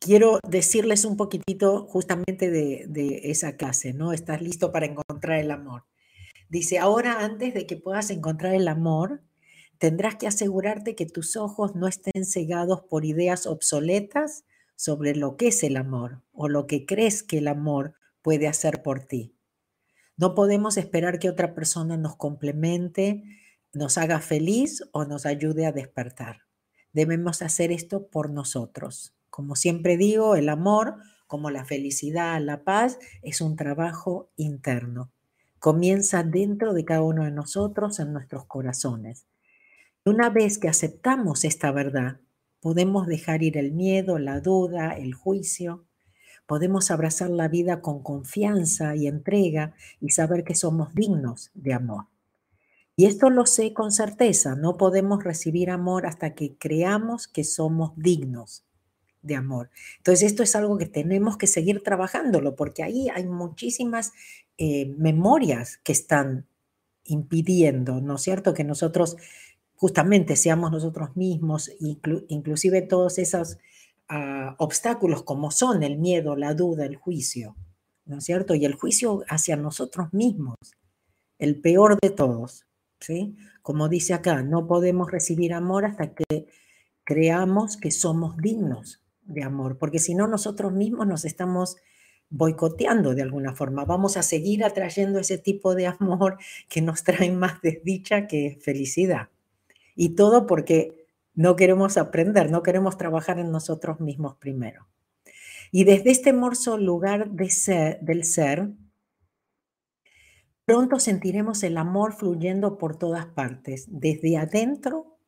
quiero 0.00 0.40
decirles 0.48 1.04
un 1.04 1.16
poquitito 1.16 1.86
justamente 1.86 2.50
de, 2.50 2.86
de 2.88 3.30
esa 3.30 3.56
clase, 3.56 3.92
¿no? 3.92 4.12
¿Estás 4.12 4.42
listo 4.42 4.72
para 4.72 4.86
encontrar 4.86 5.38
el 5.38 5.50
amor? 5.50 5.84
Dice, 6.50 6.80
ahora 6.80 7.24
antes 7.24 7.54
de 7.54 7.64
que 7.64 7.76
puedas 7.76 8.10
encontrar 8.10 8.56
el 8.56 8.66
amor, 8.66 9.22
tendrás 9.78 10.16
que 10.16 10.26
asegurarte 10.26 10.96
que 10.96 11.06
tus 11.06 11.36
ojos 11.36 11.76
no 11.76 11.86
estén 11.86 12.24
cegados 12.24 12.82
por 12.82 13.04
ideas 13.04 13.46
obsoletas 13.46 14.44
sobre 14.74 15.14
lo 15.14 15.36
que 15.36 15.48
es 15.48 15.62
el 15.62 15.76
amor 15.76 16.22
o 16.32 16.48
lo 16.48 16.66
que 16.66 16.86
crees 16.86 17.22
que 17.22 17.38
el 17.38 17.46
amor 17.46 17.94
puede 18.20 18.48
hacer 18.48 18.82
por 18.82 19.04
ti. 19.04 19.32
No 20.16 20.34
podemos 20.34 20.76
esperar 20.76 21.20
que 21.20 21.30
otra 21.30 21.54
persona 21.54 21.96
nos 21.96 22.16
complemente, 22.16 23.22
nos 23.72 23.96
haga 23.96 24.18
feliz 24.18 24.82
o 24.90 25.04
nos 25.04 25.26
ayude 25.26 25.66
a 25.66 25.72
despertar. 25.72 26.40
Debemos 26.92 27.42
hacer 27.42 27.70
esto 27.70 28.08
por 28.08 28.28
nosotros. 28.28 29.14
Como 29.30 29.54
siempre 29.54 29.96
digo, 29.96 30.34
el 30.34 30.48
amor, 30.48 30.96
como 31.28 31.48
la 31.50 31.64
felicidad, 31.64 32.40
la 32.40 32.64
paz, 32.64 32.98
es 33.22 33.40
un 33.40 33.54
trabajo 33.54 34.32
interno. 34.34 35.12
Comienza 35.60 36.24
dentro 36.24 36.74
de 36.74 36.84
cada 36.84 37.02
uno 37.02 37.24
de 37.24 37.30
nosotros, 37.30 38.00
en 38.00 38.12
nuestros 38.12 38.46
corazones. 38.46 39.26
Una 40.04 40.30
vez 40.30 40.58
que 40.58 40.68
aceptamos 40.68 41.44
esta 41.44 41.70
verdad, 41.70 42.18
Podemos 42.60 43.06
dejar 43.06 43.42
ir 43.42 43.56
el 43.56 43.72
miedo, 43.72 44.18
la 44.18 44.40
duda, 44.40 44.92
el 44.92 45.14
juicio. 45.14 45.86
Podemos 46.46 46.90
abrazar 46.90 47.30
la 47.30 47.48
vida 47.48 47.80
con 47.80 48.02
confianza 48.02 48.94
y 48.94 49.06
entrega 49.06 49.74
y 49.98 50.10
saber 50.10 50.44
que 50.44 50.54
somos 50.54 50.94
dignos 50.94 51.50
de 51.54 51.72
amor. 51.72 52.06
Y 52.96 53.06
esto 53.06 53.30
lo 53.30 53.46
sé 53.46 53.72
con 53.72 53.92
certeza, 53.92 54.56
no 54.56 54.76
podemos 54.76 55.24
recibir 55.24 55.70
amor 55.70 56.06
hasta 56.06 56.34
que 56.34 56.54
creamos 56.58 57.28
que 57.28 57.44
somos 57.44 57.92
dignos 57.96 58.66
de 59.22 59.36
amor. 59.36 59.70
Entonces 59.98 60.26
esto 60.30 60.42
es 60.42 60.54
algo 60.54 60.76
que 60.76 60.86
tenemos 60.86 61.38
que 61.38 61.46
seguir 61.46 61.82
trabajándolo 61.82 62.56
porque 62.56 62.82
ahí 62.82 63.08
hay 63.08 63.26
muchísimas 63.26 64.12
eh, 64.62 64.94
memorias 64.98 65.78
que 65.82 65.92
están 65.92 66.46
impidiendo, 67.04 68.02
¿no 68.02 68.16
es 68.16 68.20
cierto? 68.20 68.52
Que 68.52 68.62
nosotros 68.62 69.16
justamente 69.74 70.36
seamos 70.36 70.70
nosotros 70.70 71.16
mismos, 71.16 71.70
inclusive 72.28 72.82
todos 72.82 73.16
esos 73.16 73.56
ah, 74.10 74.56
obstáculos 74.58 75.22
como 75.22 75.50
son 75.50 75.82
el 75.82 75.96
miedo, 75.96 76.36
la 76.36 76.52
duda, 76.52 76.84
el 76.84 76.96
juicio, 76.96 77.56
¿no 78.04 78.18
es 78.18 78.24
cierto? 78.24 78.54
Y 78.54 78.66
el 78.66 78.74
juicio 78.74 79.24
hacia 79.30 79.56
nosotros 79.56 80.12
mismos, 80.12 80.56
el 81.38 81.58
peor 81.58 81.96
de 81.98 82.10
todos, 82.10 82.66
¿sí? 83.00 83.38
Como 83.62 83.88
dice 83.88 84.12
acá, 84.12 84.42
no 84.42 84.66
podemos 84.66 85.10
recibir 85.10 85.54
amor 85.54 85.86
hasta 85.86 86.12
que 86.12 86.48
creamos 87.04 87.78
que 87.78 87.92
somos 87.92 88.36
dignos 88.36 89.00
de 89.22 89.42
amor, 89.42 89.78
porque 89.78 90.00
si 90.00 90.14
no 90.14 90.26
nosotros 90.26 90.70
mismos 90.70 91.06
nos 91.06 91.24
estamos 91.24 91.78
boicoteando 92.30 93.14
de 93.14 93.22
alguna 93.22 93.54
forma. 93.54 93.84
Vamos 93.84 94.16
a 94.16 94.22
seguir 94.22 94.64
atrayendo 94.64 95.18
ese 95.18 95.36
tipo 95.36 95.74
de 95.74 95.88
amor 95.88 96.38
que 96.68 96.80
nos 96.80 97.04
trae 97.04 97.30
más 97.30 97.60
desdicha 97.60 98.26
que 98.26 98.58
felicidad. 98.62 99.28
Y 99.94 100.10
todo 100.10 100.46
porque 100.46 101.06
no 101.34 101.56
queremos 101.56 101.96
aprender, 101.96 102.50
no 102.50 102.62
queremos 102.62 102.96
trabajar 102.96 103.38
en 103.38 103.50
nosotros 103.50 104.00
mismos 104.00 104.36
primero. 104.36 104.86
Y 105.72 105.84
desde 105.84 106.10
este 106.10 106.30
hermoso 106.30 106.78
lugar 106.78 107.30
de 107.30 107.50
ser, 107.50 108.00
del 108.00 108.24
ser, 108.24 108.70
pronto 110.64 110.98
sentiremos 110.98 111.62
el 111.62 111.76
amor 111.76 112.12
fluyendo 112.12 112.78
por 112.78 112.96
todas 112.96 113.26
partes, 113.26 113.86
desde 113.88 114.36
adentro 114.36 115.18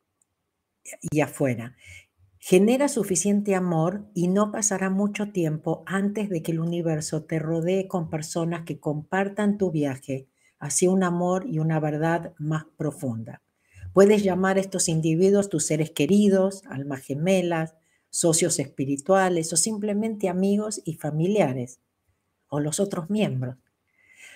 y 1.11 1.21
afuera. 1.21 1.75
Genera 2.45 2.89
suficiente 2.89 3.55
amor 3.55 4.03
y 4.13 4.27
no 4.27 4.51
pasará 4.51 4.89
mucho 4.89 5.31
tiempo 5.31 5.81
antes 5.85 6.27
de 6.27 6.43
que 6.43 6.51
el 6.51 6.59
universo 6.59 7.23
te 7.23 7.39
rodee 7.39 7.87
con 7.87 8.09
personas 8.09 8.65
que 8.65 8.81
compartan 8.81 9.57
tu 9.57 9.71
viaje 9.71 10.27
hacia 10.59 10.91
un 10.91 11.05
amor 11.05 11.45
y 11.47 11.59
una 11.59 11.79
verdad 11.79 12.33
más 12.37 12.65
profunda. 12.75 13.41
Puedes 13.93 14.23
llamar 14.23 14.57
a 14.57 14.59
estos 14.59 14.89
individuos 14.89 15.47
tus 15.47 15.65
seres 15.65 15.91
queridos, 15.91 16.63
almas 16.65 16.99
gemelas, 17.05 17.75
socios 18.09 18.59
espirituales 18.59 19.53
o 19.53 19.55
simplemente 19.55 20.27
amigos 20.27 20.81
y 20.83 20.95
familiares 20.95 21.79
o 22.49 22.59
los 22.59 22.81
otros 22.81 23.09
miembros. 23.09 23.55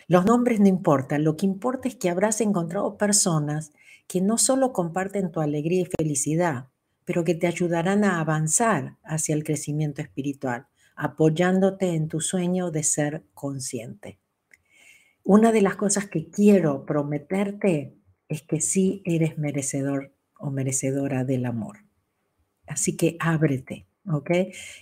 Los 0.07 0.23
nombres 0.23 0.61
no 0.61 0.69
importan, 0.69 1.25
lo 1.25 1.35
que 1.35 1.45
importa 1.45 1.89
es 1.89 1.97
que 1.97 2.09
habrás 2.09 2.39
encontrado 2.39 2.97
personas 2.97 3.73
que 4.07 4.21
no 4.21 4.37
solo 4.37 4.71
comparten 4.71 5.29
tu 5.29 5.41
alegría 5.41 5.81
y 5.81 5.85
felicidad, 5.87 6.69
pero 7.07 7.23
que 7.23 7.35
te 7.35 7.47
ayudarán 7.47 8.03
a 8.03 8.19
avanzar 8.19 8.97
hacia 9.05 9.33
el 9.33 9.45
crecimiento 9.45 10.01
espiritual, 10.01 10.67
apoyándote 10.93 11.93
en 11.93 12.09
tu 12.09 12.19
sueño 12.19 12.69
de 12.69 12.83
ser 12.83 13.23
consciente. 13.33 14.19
una 15.23 15.53
de 15.53 15.61
las 15.61 15.77
cosas 15.77 16.07
que 16.07 16.29
quiero 16.29 16.85
prometerte 16.85 17.95
es 18.27 18.41
que 18.41 18.59
sí 18.59 19.01
eres 19.05 19.37
merecedor 19.37 20.13
o 20.37 20.51
merecedora 20.51 21.23
del 21.23 21.45
amor. 21.45 21.79
Así 22.65 22.97
que 22.97 23.15
ábrete, 23.21 23.87
¿ok? 24.09 24.31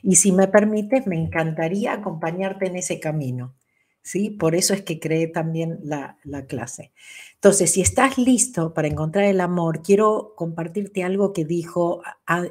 Y 0.01 0.15
si 0.15 0.32
me 0.32 0.47
permites, 0.47 1.05
me 1.05 1.17
encantaría 1.19 1.93
acompañarte 1.93 2.67
en 2.67 2.76
ese 2.76 2.99
camino. 2.99 3.55
¿Sí? 4.06 4.30
Por 4.30 4.53
eso 4.53 4.76
es 4.76 4.84
que 4.84 4.99
creé 4.99 5.26
también 5.26 5.80
la, 5.82 6.20
clase. 6.47 6.91
Entonces, 7.34 7.72
si 7.72 7.82
estás 7.82 8.20
listo 8.20 8.72
para 8.72 8.88
encontrar 8.88 9.26
el 9.26 9.41
amor, 9.41 9.82
quiero 9.82 10.36
compartirte 10.36 11.03
algo 11.03 11.34
que 11.34 11.43
dijo 11.43 12.03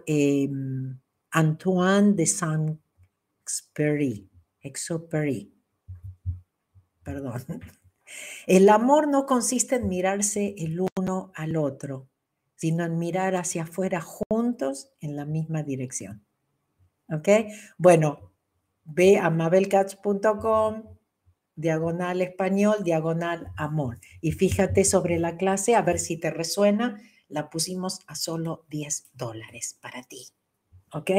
em, 0.06 0.98
Antoine 1.30 2.14
de 2.14 2.26
Saint-Exupéry. 2.26 4.28
Perdón. 7.04 7.40
El 8.48 8.68
amor 8.68 9.06
no 9.06 9.24
consiste 9.24 9.76
en 9.76 9.88
mirarse 9.88 10.56
el 10.58 10.80
uno 10.96 11.32
al 11.34 11.56
otro, 11.56 12.08
sino 12.54 12.84
en 12.84 12.98
mirar 12.98 13.34
hacia 13.34 13.62
afuera 13.62 14.00
juntos 14.00 14.90
en 15.00 15.16
la 15.16 15.24
misma 15.24 15.62
dirección. 15.62 16.24
Bueno, 17.78 18.32
ve 18.84 19.18
a 19.18 19.30
mabelcats.com, 19.30 20.93
diagonal 21.56 22.20
español, 22.20 22.76
diagonal 22.84 23.52
amor. 23.56 23.98
Y 24.20 24.32
fíjate 24.32 24.84
sobre 24.84 25.18
la 25.18 25.36
clase 25.36 25.74
a 25.74 25.82
ver 25.82 25.98
si 25.98 26.16
te 26.16 26.30
resuena. 26.30 27.00
La 27.28 27.50
pusimos 27.50 28.00
a 28.06 28.14
solo 28.14 28.64
10 28.70 29.10
dólares 29.14 29.78
para 29.80 30.02
ti. 30.02 30.28
¿Ok? 30.92 31.10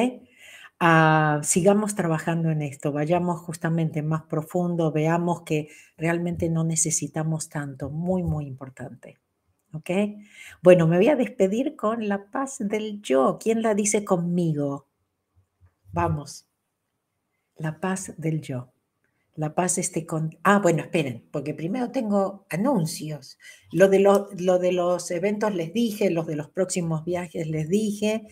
Ah, 0.79 1.39
sigamos 1.43 1.95
trabajando 1.95 2.49
en 2.49 2.61
esto, 2.61 2.91
vayamos 2.91 3.39
justamente 3.39 4.01
más 4.01 4.23
profundo, 4.23 4.91
veamos 4.91 5.43
que 5.43 5.69
realmente 5.95 6.49
no 6.49 6.65
necesitamos 6.65 7.47
tanto, 7.47 7.89
muy, 7.89 8.23
muy 8.23 8.45
importante. 8.45 9.17
¿Ok? 9.71 9.89
Bueno, 10.61 10.87
me 10.87 10.97
voy 10.97 11.07
a 11.09 11.15
despedir 11.15 11.75
con 11.75 12.07
la 12.07 12.29
paz 12.29 12.57
del 12.59 13.01
yo. 13.01 13.37
¿Quién 13.41 13.61
la 13.61 13.73
dice 13.73 14.05
conmigo? 14.05 14.87
Vamos. 15.91 16.47
La 17.57 17.79
paz 17.79 18.13
del 18.17 18.41
yo. 18.41 18.74
La 19.35 19.53
paz 19.53 19.77
esté 19.77 20.05
con... 20.05 20.37
Ah, 20.43 20.59
bueno, 20.59 20.81
esperen, 20.81 21.27
porque 21.31 21.53
primero 21.53 21.91
tengo 21.91 22.45
anuncios. 22.49 23.37
Lo 23.71 23.89
de, 23.89 23.99
lo, 23.99 24.29
lo 24.37 24.59
de 24.59 24.71
los 24.71 25.11
eventos 25.11 25.53
les 25.53 25.73
dije, 25.73 26.09
los 26.09 26.25
de 26.25 26.37
los 26.37 26.49
próximos 26.49 27.03
viajes 27.03 27.47
les 27.47 27.67
dije. 27.67 28.27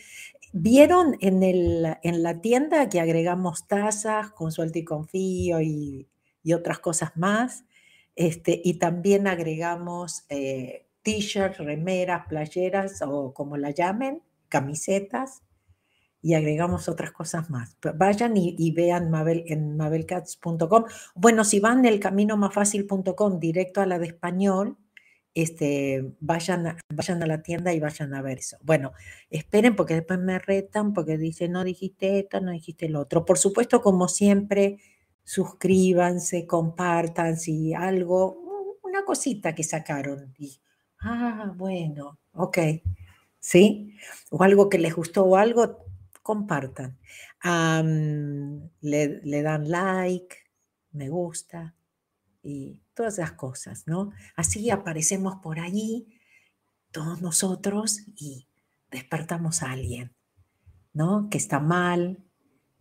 ¿Vieron 0.53 1.17
en 1.19 2.23
la 2.23 2.41
tienda 2.41 2.87
que 2.87 2.99
agregamos 2.99 3.67
tazas 3.67 4.31
con 4.31 4.51
suelto 4.51 4.79
y 4.79 4.83
confío 4.83 5.61
y, 5.61 6.07
otras 6.53 6.79
cosas 6.79 7.11
más? 7.15 7.65
Este, 8.15 8.61
y 8.63 8.75
también 8.75 9.27
agregamos 9.27 10.25
eh, 10.29 10.87
t-shirts, 11.01 11.57
remeras, 11.57 12.27
playeras 12.27 13.01
o 13.01 13.33
como 13.33 13.57
la 13.57 13.71
llamen, 13.71 14.21
camisetas 14.47 15.41
y 16.23 16.35
agregamos 16.35 16.87
otras 16.87 17.11
cosas 17.11 17.49
más. 17.49 17.77
Vayan 17.95 18.37
y, 18.37 18.71
vean 18.71 19.11
Mabel, 19.11 19.43
en 19.47 19.75
mabelcats.com. 19.75 20.85
Bueno, 21.15 21.43
si 21.43 21.59
van 21.59 21.85
el 21.85 21.99
camino 21.99 22.37
más 22.37 22.53
fácil.com 22.53 23.39
directo 23.39 23.81
a 23.81 23.85
la 23.85 23.99
de 23.99 24.07
español, 24.07 24.77
este, 25.35 26.13
vayan, 26.21 26.67
a, 26.67 26.77
vayan 26.89 27.21
a 27.21 27.27
la 27.27 27.41
tienda 27.41 27.73
y 27.73 27.81
vayan 27.81 28.13
a 28.13 28.21
ver 28.21 28.37
eso. 28.37 28.57
Bueno, 28.63 28.93
esperen 29.29 29.75
porque 29.75 29.95
después 29.95 30.17
me 30.17 30.39
retan 30.39 30.93
porque 30.93 31.17
dicen, 31.17 31.51
no 31.51 31.65
dijiste 31.65 32.19
esto, 32.19 32.39
no 32.39 32.51
dijiste 32.51 32.87
lo 32.87 33.01
otro. 33.01 33.25
Por 33.25 33.37
supuesto, 33.37 33.81
como 33.81 34.07
siempre, 34.07 34.77
suscríbanse, 35.25 36.47
compartan 36.47 37.37
si 37.37 37.73
algo, 37.73 38.79
una 38.81 39.03
cosita 39.03 39.53
que 39.53 39.63
sacaron. 39.63 40.33
Ah, 41.01 41.51
bueno, 41.57 42.17
ok, 42.31 42.57
¿sí? 43.39 43.97
O 44.29 44.41
algo 44.41 44.69
que 44.69 44.77
les 44.77 44.95
gustó 44.95 45.25
o 45.25 45.35
algo, 45.35 45.83
compartan. 46.23 46.97
le, 48.81 49.41
dan 49.43 49.69
like, 49.69 50.37
me 50.91 51.09
gusta 51.09 51.75
y 52.41 52.79
todas 52.93 53.19
esas 53.19 53.33
cosas, 53.33 53.83
¿no? 53.85 54.11
Así 54.35 54.69
aparecemos 54.69 55.35
por 55.41 55.59
allí, 55.59 56.07
todos 56.91 57.21
nosotros, 57.21 58.01
y 58.15 58.47
despertamos 58.91 59.63
a 59.63 59.71
alguien, 59.71 60.13
¿no? 60.93 61.29
Que 61.29 61.37
está 61.37 61.59
mal, 61.59 62.23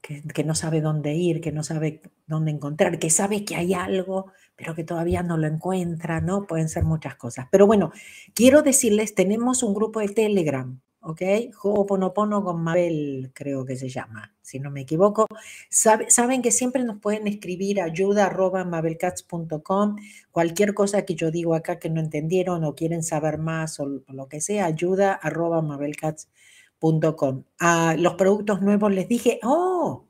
que, 0.01 0.23
que, 0.23 0.45
no 0.45 0.55
sabe 0.55 0.81
dónde 0.81 1.15
ir, 1.15 1.41
que 1.41 1.53
no 1.53 1.63
sabe 1.63 2.03
dónde 2.27 2.51
encontrar, 2.51 2.99
que 2.99 3.11
sabe 3.11 3.45
que 3.45 3.57
hay 3.57 3.73
algo, 3.73 4.33
pero 4.57 4.75
que 4.75 4.85
todavía 4.85 5.23
no 5.23 5.37
lo 5.37 5.47
encuentra, 5.47 6.21
¿no? 6.21 6.47
Pueden 6.47 6.69
ser 6.69 6.85
muchas 6.85 7.15
cosas. 7.17 7.47
Pero 7.51 7.67
bueno, 7.67 7.93
quiero 8.35 8.63
decirles, 8.63 9.15
tenemos 9.15 9.63
un 9.63 9.75
grupo 9.75 10.01
de 10.01 10.09
Telegram, 10.09 10.81
¿ok? 11.03 11.23
Ho'oponopono 11.63 12.43
con 12.45 12.63
Mabel, 12.63 13.31
creo 13.35 13.65
que 13.65 13.77
se 13.77 13.89
llama, 13.89 14.35
si 14.41 14.61
no 14.61 14.71
me 14.71 14.83
equivoco. 14.83 15.27
saben 15.71 16.43
que 16.43 16.51
siempre 16.51 16.85
nos 16.85 16.99
pueden 17.01 17.27
escribir 17.29 17.81
ayuda 17.81 18.27
arroba 18.27 18.65
mabelcats.com, 18.65 19.97
cualquier 20.31 20.75
cosa 20.75 21.05
que 21.05 21.15
yo 21.15 21.31
digo 21.31 21.55
acá 21.55 21.79
que 21.79 21.91
no 21.91 22.01
entendieron 22.01 22.65
o 22.65 22.75
quieren 22.75 23.03
saber 23.03 23.39
más 23.39 23.81
o, 23.81 23.87
lo 23.87 24.29
que 24.29 24.41
sea, 24.41 24.67
ayuda 24.67 25.13
arroba 25.15 25.61
mabelcats.com. 25.63 27.45
A 27.59 27.97
los 27.99 28.15
productos 28.15 28.63
nuevos 28.63 28.93
les 28.93 29.09
dije, 29.09 29.41
oh, 29.43 30.07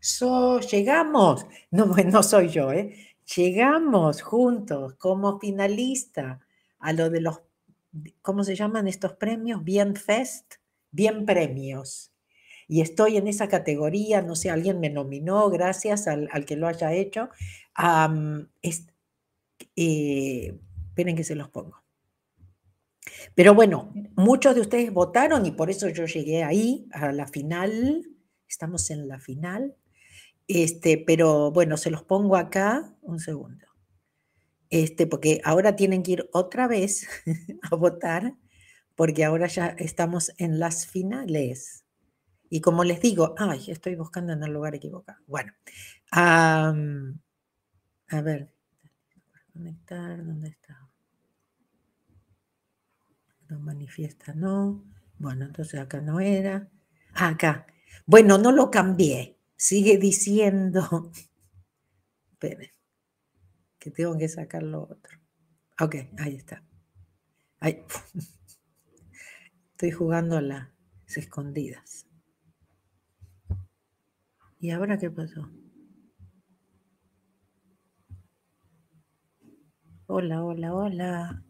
so, 0.00 0.60
llegamos. 0.60 1.46
No, 1.70 1.86
no 1.86 2.22
soy 2.22 2.48
yo, 2.48 2.70
¿eh? 2.72 2.94
Llegamos 3.34 4.20
juntos 4.22 4.94
como 4.94 5.38
finalista 5.38 6.40
a 6.80 6.92
lo 6.92 7.08
de 7.08 7.20
los 7.22 7.40
¿cómo 8.22 8.44
se 8.44 8.54
llaman 8.54 8.88
estos 8.88 9.14
premios? 9.14 9.62
Bien 9.64 9.96
Fest, 9.96 10.54
Bien 10.90 11.24
Premios. 11.24 12.12
Y 12.68 12.80
estoy 12.80 13.16
en 13.16 13.26
esa 13.26 13.48
categoría, 13.48 14.22
no 14.22 14.36
sé, 14.36 14.50
alguien 14.50 14.80
me 14.80 14.90
nominó, 14.90 15.50
gracias 15.50 16.06
al, 16.06 16.28
que 16.46 16.56
lo 16.56 16.68
haya 16.68 16.92
hecho. 16.92 17.28
Eh, 19.76 20.58
esperen 20.88 21.16
que 21.16 21.24
se 21.24 21.34
los 21.34 21.48
pongo. 21.48 21.82
Pero 23.34 23.54
bueno, 23.54 23.92
muchos 24.14 24.54
de 24.54 24.60
ustedes 24.60 24.92
votaron 24.92 25.44
y 25.46 25.50
por 25.52 25.70
eso 25.70 25.88
yo 25.88 26.04
llegué 26.06 26.44
ahí, 26.44 26.86
a 26.92 27.12
la 27.12 27.26
final. 27.26 28.06
Estamos 28.48 28.90
en 28.90 29.08
la 29.08 29.18
final. 29.18 29.74
Este, 30.46 30.98
pero 30.98 31.50
bueno, 31.50 31.76
se 31.76 31.90
los 31.90 32.02
pongo 32.02 32.36
acá. 32.36 32.94
Un 33.02 33.18
segundo 33.18 33.71
este, 34.72 35.06
porque 35.06 35.42
ahora 35.44 35.76
tienen 35.76 36.02
que 36.02 36.12
ir 36.12 36.30
otra 36.32 36.66
vez 36.66 37.06
a 37.70 37.76
votar, 37.76 38.34
porque 38.96 39.22
ahora 39.22 39.46
ya 39.46 39.68
estamos 39.78 40.32
en 40.38 40.58
las 40.58 40.86
finales. 40.86 41.84
Y 42.48 42.62
como 42.62 42.82
les 42.82 43.02
digo, 43.02 43.34
ay, 43.36 43.66
estoy 43.68 43.96
buscando 43.96 44.32
en 44.32 44.42
el 44.42 44.50
lugar 44.50 44.74
equivocado. 44.74 45.18
Bueno, 45.26 45.52
a 46.10 46.72
ver, 48.22 48.50
conectar, 49.52 50.24
¿dónde 50.24 50.48
está? 50.48 50.88
No 53.50 53.60
manifiesta, 53.60 54.32
no. 54.32 54.84
Bueno, 55.18 55.44
entonces 55.44 55.78
acá 55.80 56.00
no 56.00 56.18
era. 56.18 56.70
Acá. 57.12 57.66
Bueno, 58.06 58.38
no 58.38 58.52
lo 58.52 58.70
cambié. 58.70 59.38
Sigue 59.54 59.98
diciendo. 59.98 61.12
Esperen 62.32 62.71
que 63.82 63.90
tengo 63.90 64.16
que 64.16 64.28
sacar 64.28 64.62
lo 64.62 64.84
otro. 64.84 65.18
Ok, 65.80 65.96
ahí 66.18 66.36
está. 66.36 66.62
Estoy 69.72 69.90
jugando 69.90 70.36
a 70.36 70.40
las 70.40 70.68
escondidas. 71.16 72.06
¿Y 74.60 74.70
ahora 74.70 74.98
qué 74.98 75.10
pasó? 75.10 75.50
Hola, 80.06 80.44
hola, 80.44 80.74
hola. 80.74 81.42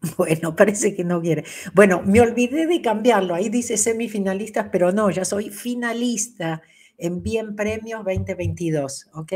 Bueno, 0.16 0.56
parece 0.56 0.96
que 0.96 1.04
no 1.04 1.22
quiere. 1.22 1.44
Bueno, 1.74 2.02
me 2.02 2.20
olvidé 2.20 2.66
de 2.66 2.82
cambiarlo. 2.82 3.36
Ahí 3.36 3.48
dice 3.48 3.76
semifinalistas, 3.76 4.68
pero 4.72 4.90
no, 4.90 5.12
ya 5.12 5.24
soy 5.24 5.50
finalista 5.50 6.60
en 6.98 7.22
Bien 7.22 7.54
Premios 7.54 8.04
2022, 8.04 9.10
¿ok? 9.14 9.32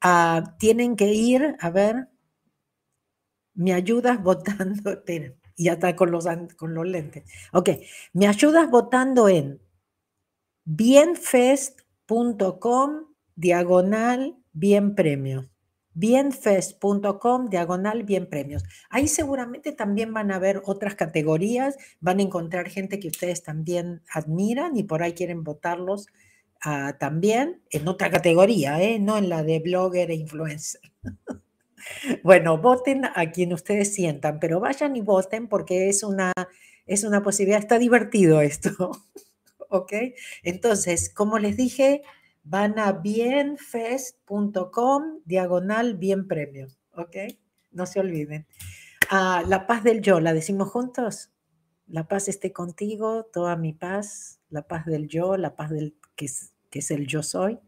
Ah, 0.00 0.54
tienen 0.58 0.96
que 0.96 1.12
ir, 1.12 1.56
a 1.60 1.70
ver, 1.70 2.08
me 3.54 3.72
ayudas 3.72 4.22
votando, 4.22 4.90
espera, 4.90 5.34
ya 5.56 5.72
está 5.72 5.96
con 5.96 6.10
los, 6.10 6.26
con 6.56 6.74
los 6.74 6.86
lentes. 6.86 7.24
Ok, 7.52 7.70
me 8.12 8.28
ayudas 8.28 8.70
votando 8.70 9.28
en 9.28 9.60
bienfest.com 10.64 12.90
diagonal 13.34 14.36
bien 14.52 14.94
premios. 14.94 15.46
Bienfest.com 15.94 17.48
diagonal 17.48 18.04
bien 18.04 18.28
premios. 18.28 18.62
Ahí 18.88 19.08
seguramente 19.08 19.72
también 19.72 20.14
van 20.14 20.30
a 20.30 20.38
ver 20.38 20.62
otras 20.64 20.94
categorías, 20.94 21.76
van 22.00 22.20
a 22.20 22.22
encontrar 22.22 22.68
gente 22.68 23.00
que 23.00 23.08
ustedes 23.08 23.42
también 23.42 24.02
admiran 24.12 24.76
y 24.76 24.84
por 24.84 25.02
ahí 25.02 25.14
quieren 25.14 25.42
votarlos 25.42 26.06
también 26.98 27.62
en 27.70 27.88
otra 27.88 28.10
categoría, 28.10 28.82
¿eh? 28.82 28.98
no 28.98 29.16
en 29.16 29.28
la 29.28 29.42
de 29.42 29.60
blogger 29.60 30.10
e 30.10 30.14
influencer. 30.14 30.80
Bueno, 32.22 32.58
voten 32.58 33.04
a 33.04 33.30
quien 33.30 33.52
ustedes 33.52 33.94
sientan, 33.94 34.40
pero 34.40 34.60
vayan 34.60 34.96
y 34.96 35.00
voten 35.00 35.48
porque 35.48 35.88
es 35.88 36.02
una, 36.02 36.32
es 36.86 37.04
una 37.04 37.22
posibilidad, 37.22 37.60
está 37.60 37.78
divertido 37.78 38.40
esto, 38.40 38.90
¿ok? 39.70 39.92
Entonces, 40.42 41.12
como 41.14 41.38
les 41.38 41.56
dije, 41.56 42.02
van 42.42 42.78
a 42.78 42.92
bienfest.com, 42.92 45.20
diagonal 45.24 45.96
bien 45.96 46.26
premio, 46.26 46.66
¿ok? 46.92 47.16
No 47.70 47.86
se 47.86 48.00
olviden. 48.00 48.46
Ah, 49.08 49.44
la 49.46 49.66
paz 49.66 49.84
del 49.84 50.02
yo, 50.02 50.20
¿la 50.20 50.34
decimos 50.34 50.68
juntos? 50.68 51.30
La 51.86 52.08
paz 52.08 52.28
esté 52.28 52.52
contigo, 52.52 53.24
toda 53.32 53.56
mi 53.56 53.72
paz, 53.72 54.40
la 54.50 54.66
paz 54.66 54.84
del 54.84 55.08
yo, 55.08 55.36
la 55.36 55.56
paz 55.56 55.70
del 55.70 55.96
que 56.18 56.26
es, 56.26 56.52
que 56.68 56.80
es 56.80 56.90
el 56.90 57.06
yo 57.06 57.22
soy, 57.22 57.58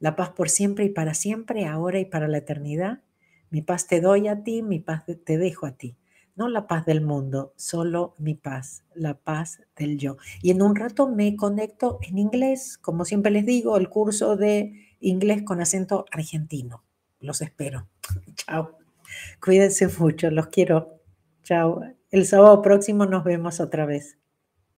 la 0.00 0.16
paz 0.16 0.30
por 0.30 0.48
siempre 0.48 0.86
y 0.86 0.88
para 0.88 1.14
siempre, 1.14 1.66
ahora 1.66 2.00
y 2.00 2.06
para 2.06 2.26
la 2.26 2.38
eternidad. 2.38 3.02
Mi 3.50 3.62
paz 3.62 3.86
te 3.86 4.00
doy 4.00 4.26
a 4.26 4.42
ti, 4.42 4.62
mi 4.62 4.80
paz 4.80 5.04
te 5.24 5.38
dejo 5.38 5.66
a 5.66 5.72
ti. 5.72 5.96
No 6.34 6.48
la 6.48 6.66
paz 6.66 6.86
del 6.86 7.00
mundo, 7.00 7.52
solo 7.56 8.14
mi 8.18 8.34
paz, 8.34 8.84
la 8.94 9.14
paz 9.14 9.60
del 9.76 9.98
yo. 9.98 10.16
Y 10.40 10.50
en 10.50 10.62
un 10.62 10.76
rato 10.76 11.08
me 11.08 11.36
conecto 11.36 11.98
en 12.02 12.16
inglés, 12.18 12.78
como 12.78 13.04
siempre 13.04 13.30
les 13.30 13.44
digo, 13.44 13.76
el 13.76 13.88
curso 13.88 14.36
de 14.36 14.72
inglés 15.00 15.42
con 15.42 15.60
acento 15.60 16.04
argentino. 16.10 16.84
Los 17.20 17.42
espero. 17.42 17.88
Chao. 18.34 18.78
Cuídense 19.42 19.88
mucho, 19.98 20.30
los 20.30 20.46
quiero. 20.46 21.00
Chao. 21.42 21.82
El 22.10 22.24
sábado 22.24 22.62
próximo 22.62 23.04
nos 23.04 23.24
vemos 23.24 23.60
otra 23.60 23.84
vez. 23.84 24.16